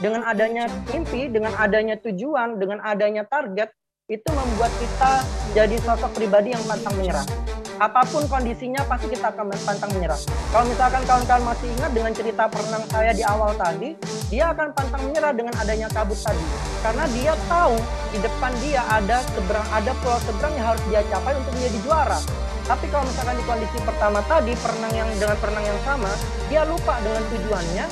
Dengan 0.00 0.24
adanya 0.26 0.64
mimpi, 0.90 1.28
dengan 1.28 1.54
adanya 1.54 1.94
tujuan, 2.00 2.56
dengan 2.56 2.80
adanya 2.82 3.22
target, 3.28 3.70
itu 4.10 4.30
membuat 4.32 4.72
kita 4.82 5.22
jadi 5.54 5.76
sosok 5.86 6.10
pribadi 6.18 6.50
yang 6.50 6.64
pantang 6.66 6.96
menyerah 6.98 7.49
apa 7.80 8.04
pun 8.12 8.28
kondisinya 8.28 8.84
pasti 8.84 9.08
kita 9.08 9.32
akan 9.32 9.56
pantang 9.64 9.88
menyerah. 9.96 10.20
Kalau 10.52 10.68
misalkan 10.68 11.00
kawan-kawan 11.08 11.48
masih 11.48 11.72
ingat 11.80 11.90
dengan 11.96 12.12
cerita 12.12 12.44
perenang 12.44 12.84
saya 12.92 13.16
di 13.16 13.24
awal 13.24 13.56
tadi, 13.56 13.96
dia 14.28 14.52
akan 14.52 14.76
pantang 14.76 15.00
menyerah 15.08 15.32
dengan 15.32 15.56
adanya 15.56 15.88
kabut 15.88 16.20
tadi. 16.20 16.44
Karena 16.84 17.08
dia 17.16 17.32
tahu 17.48 17.80
di 18.12 18.20
depan 18.20 18.52
dia 18.60 18.84
ada 18.84 19.24
seberang 19.32 19.64
ada 19.72 19.96
pulau 20.04 20.20
seberang 20.28 20.52
yang 20.60 20.66
harus 20.76 20.82
dia 20.92 21.00
capai 21.08 21.32
untuk 21.40 21.52
menjadi 21.56 21.78
juara. 21.80 22.20
Tapi 22.68 22.86
kalau 22.92 23.04
misalkan 23.08 23.34
di 23.40 23.44
kondisi 23.48 23.78
pertama 23.80 24.20
tadi 24.28 24.52
perenang 24.60 24.92
yang 24.92 25.08
dengan 25.16 25.36
perenang 25.40 25.64
yang 25.64 25.80
sama, 25.80 26.12
dia 26.52 26.62
lupa 26.68 27.00
dengan 27.00 27.24
tujuannya 27.32 27.86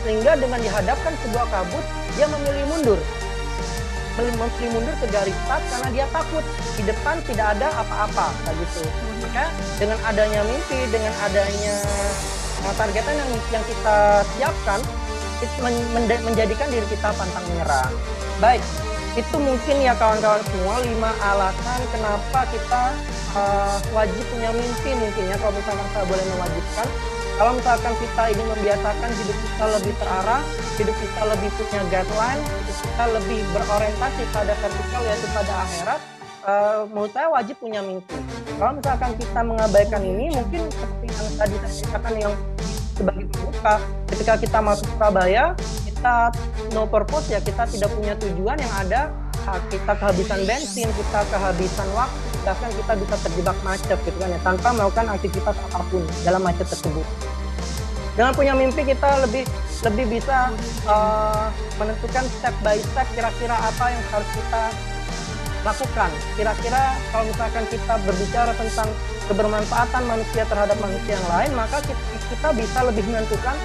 sehingga 0.00 0.32
dengan 0.40 0.60
dihadapkan 0.64 1.12
sebuah 1.28 1.46
kabut 1.52 1.84
dia 2.16 2.24
memilih 2.30 2.64
mundur 2.72 3.00
memilih 4.16 4.68
mundur 4.72 4.94
ke 4.96 5.06
garis 5.12 5.36
start 5.44 5.62
karena 5.68 5.88
dia 5.92 6.06
takut 6.08 6.44
di 6.80 6.82
depan 6.88 7.16
tidak 7.28 7.46
ada 7.58 7.68
apa-apa 7.76 8.32
kayak 8.44 8.56
gitu. 8.64 8.82
Maka 9.20 9.44
dengan 9.76 9.98
adanya 10.08 10.40
mimpi 10.48 10.80
dengan 10.88 11.12
adanya 11.20 11.76
uh, 12.64 12.74
targetan 12.80 13.14
yang 13.14 13.30
yang 13.52 13.64
kita 13.68 13.96
siapkan 14.36 14.80
itu 15.36 15.56
men 15.60 16.08
menjadikan 16.24 16.68
diri 16.72 16.86
kita 16.88 17.12
pantang 17.12 17.44
menyerah. 17.52 17.92
Baik 18.40 18.64
itu 19.16 19.36
mungkin 19.40 19.76
ya 19.80 19.96
kawan-kawan 19.96 20.44
semua 20.44 20.76
lima 20.84 21.08
alasan 21.24 21.80
kenapa 21.88 22.44
kita 22.52 22.92
uh, 23.32 23.80
wajib 23.96 24.24
punya 24.28 24.52
mimpi 24.52 24.92
mungkin 24.92 25.24
ya 25.32 25.36
kalau 25.40 25.56
misalkan 25.56 25.88
saya 25.96 26.04
boleh 26.04 26.24
mewajibkan 26.36 26.88
kalau 27.36 27.52
misalkan 27.52 27.92
kita 28.00 28.22
ingin 28.32 28.46
membiasakan 28.48 29.10
hidup 29.12 29.36
kita 29.44 29.64
lebih 29.76 29.94
terarah, 30.00 30.42
hidup 30.80 30.96
kita 30.96 31.22
lebih 31.28 31.50
punya 31.60 31.82
guideline, 31.92 32.40
hidup 32.40 32.78
kita 32.80 33.04
lebih 33.12 33.40
berorientasi 33.52 34.22
pada 34.32 34.52
vertikal 34.56 35.02
yaitu 35.04 35.28
pada 35.36 35.52
akhirat, 35.68 36.00
uh, 36.48 36.80
menurut 36.88 37.12
saya 37.12 37.28
wajib 37.28 37.56
punya 37.60 37.84
mimpi. 37.84 38.16
Kalau 38.56 38.72
misalkan 38.80 39.10
kita 39.20 39.40
mengabaikan 39.44 40.00
ini, 40.00 40.32
mungkin 40.32 40.62
seperti 40.72 41.06
yang 41.12 41.28
tadi 41.36 41.54
saya 41.60 41.72
ceritakan 41.76 42.14
yang 42.16 42.32
sebagai 42.96 43.24
pembuka, 43.28 43.74
ketika 44.08 44.34
kita 44.40 44.58
masuk 44.64 44.86
Surabaya, 44.96 45.44
kita 45.84 46.14
no 46.72 46.88
purpose 46.88 47.28
ya, 47.28 47.40
kita 47.44 47.68
tidak 47.68 47.92
punya 47.92 48.16
tujuan 48.16 48.56
yang 48.56 48.74
ada 48.80 49.12
kita 49.70 49.92
kehabisan 49.94 50.42
bensin, 50.42 50.88
kita 50.90 51.20
kehabisan 51.30 51.86
waktu, 51.94 52.35
bahkan 52.46 52.70
kita 52.70 52.92
bisa 52.94 53.14
terjebak 53.26 53.58
macet 53.66 53.98
gitu 54.06 54.18
kan 54.22 54.30
ya 54.30 54.38
tanpa 54.46 54.68
melakukan 54.70 55.06
aktivitas 55.18 55.54
apa 55.58 55.80
pun 55.90 56.02
dalam 56.22 56.40
macet 56.46 56.66
tersebut. 56.70 57.06
Dengan 58.14 58.32
punya 58.32 58.54
mimpi 58.54 58.86
kita 58.86 59.26
lebih 59.26 59.44
lebih 59.84 60.06
bisa 60.08 60.54
uh, 60.88 61.52
menentukan 61.76 62.24
step 62.38 62.54
by 62.64 62.78
step 62.80 63.04
kira-kira 63.12 63.52
apa 63.52 63.84
yang 63.92 64.04
harus 64.14 64.30
kita 64.32 64.62
lakukan. 65.66 66.10
Kira-kira 66.38 66.82
kalau 67.10 67.24
misalkan 67.26 67.64
kita 67.68 67.94
berbicara 68.06 68.52
tentang 68.54 68.88
kebermanfaatan 69.26 70.02
manusia 70.06 70.46
terhadap 70.46 70.78
manusia 70.78 71.18
yang 71.18 71.28
lain, 71.28 71.50
maka 71.58 71.82
kita, 71.82 72.48
bisa 72.54 72.78
lebih 72.86 73.02
menentukan 73.10 73.58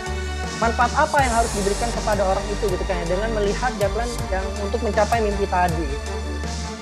manfaat 0.58 0.94
apa 0.98 1.17
yang 1.22 1.34
harus 1.34 1.52
diberikan 1.54 1.89
kepada 1.94 2.22
orang 2.26 2.46
itu 2.50 2.65
gitu 2.70 2.84
kan 2.86 2.98
ya 3.02 3.06
dengan 3.13 3.30
melihat 3.38 3.72
jalan 3.78 4.10
yang 4.34 4.46
untuk 4.62 4.82
mencapai 4.82 5.22
mimpi 5.22 5.46
tadi. 5.50 5.86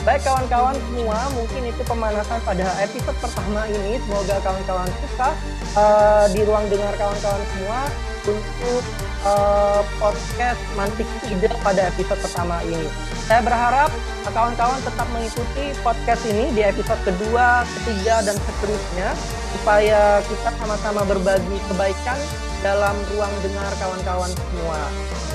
Baik 0.08 0.24
kawan-kawan 0.24 0.80
semua, 0.80 1.28
mungkin 1.36 1.62
itu 1.68 1.82
pemanasan 1.84 2.40
pada 2.48 2.72
episode 2.80 3.20
pertama 3.20 3.68
ini. 3.68 4.00
Semoga 4.08 4.40
kawan-kawan 4.40 4.88
suka 5.04 5.30
uh, 5.76 6.26
di 6.32 6.40
ruang 6.48 6.64
dengar 6.72 6.96
kawan-kawan 6.96 7.44
semua 7.52 7.80
untuk 8.24 8.84
uh, 9.28 9.84
podcast 10.00 10.62
Mantik 10.80 11.04
Ide 11.28 11.52
pada 11.60 11.92
episode 11.92 12.16
pertama 12.24 12.64
ini. 12.64 12.88
Saya 13.28 13.44
berharap 13.44 13.92
kawan-kawan 14.32 14.80
tetap 14.88 15.08
mengikuti 15.12 15.76
podcast 15.84 16.24
ini 16.32 16.48
di 16.56 16.62
episode 16.64 17.02
kedua, 17.04 17.68
ketiga, 17.68 18.24
dan 18.24 18.40
seterusnya 18.40 19.12
supaya 19.52 20.24
kita 20.24 20.50
sama-sama 20.64 21.04
berbagi 21.04 21.60
kebaikan 21.68 22.20
dalam 22.64 22.96
ruang 23.12 23.34
dengar 23.44 23.72
kawan-kawan 23.76 24.32
semua. 24.32 24.80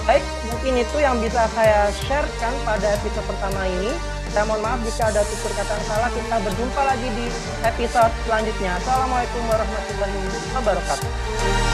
Baik, 0.09 0.25
mungkin 0.49 0.81
itu 0.81 0.97
yang 1.01 1.21
bisa 1.21 1.49
saya 1.53 1.93
sharekan 2.09 2.55
pada 2.65 2.97
episode 2.97 3.29
pertama 3.29 3.69
ini. 3.69 3.93
Saya 4.35 4.51
mohon 4.51 4.67
maaf 4.67 4.83
jika 4.83 5.15
ada 5.15 5.23
tutur 5.23 5.55
kata 5.55 5.79
yang 5.79 5.87
salah. 5.87 6.11
Kita 6.11 6.37
berjumpa 6.43 6.83
lagi 6.83 7.07
di 7.15 7.31
episode 7.63 8.11
selanjutnya. 8.27 8.83
Assalamualaikum 8.83 9.47
warahmatullahi 9.47 10.19
wabarakatuh. 10.59 11.74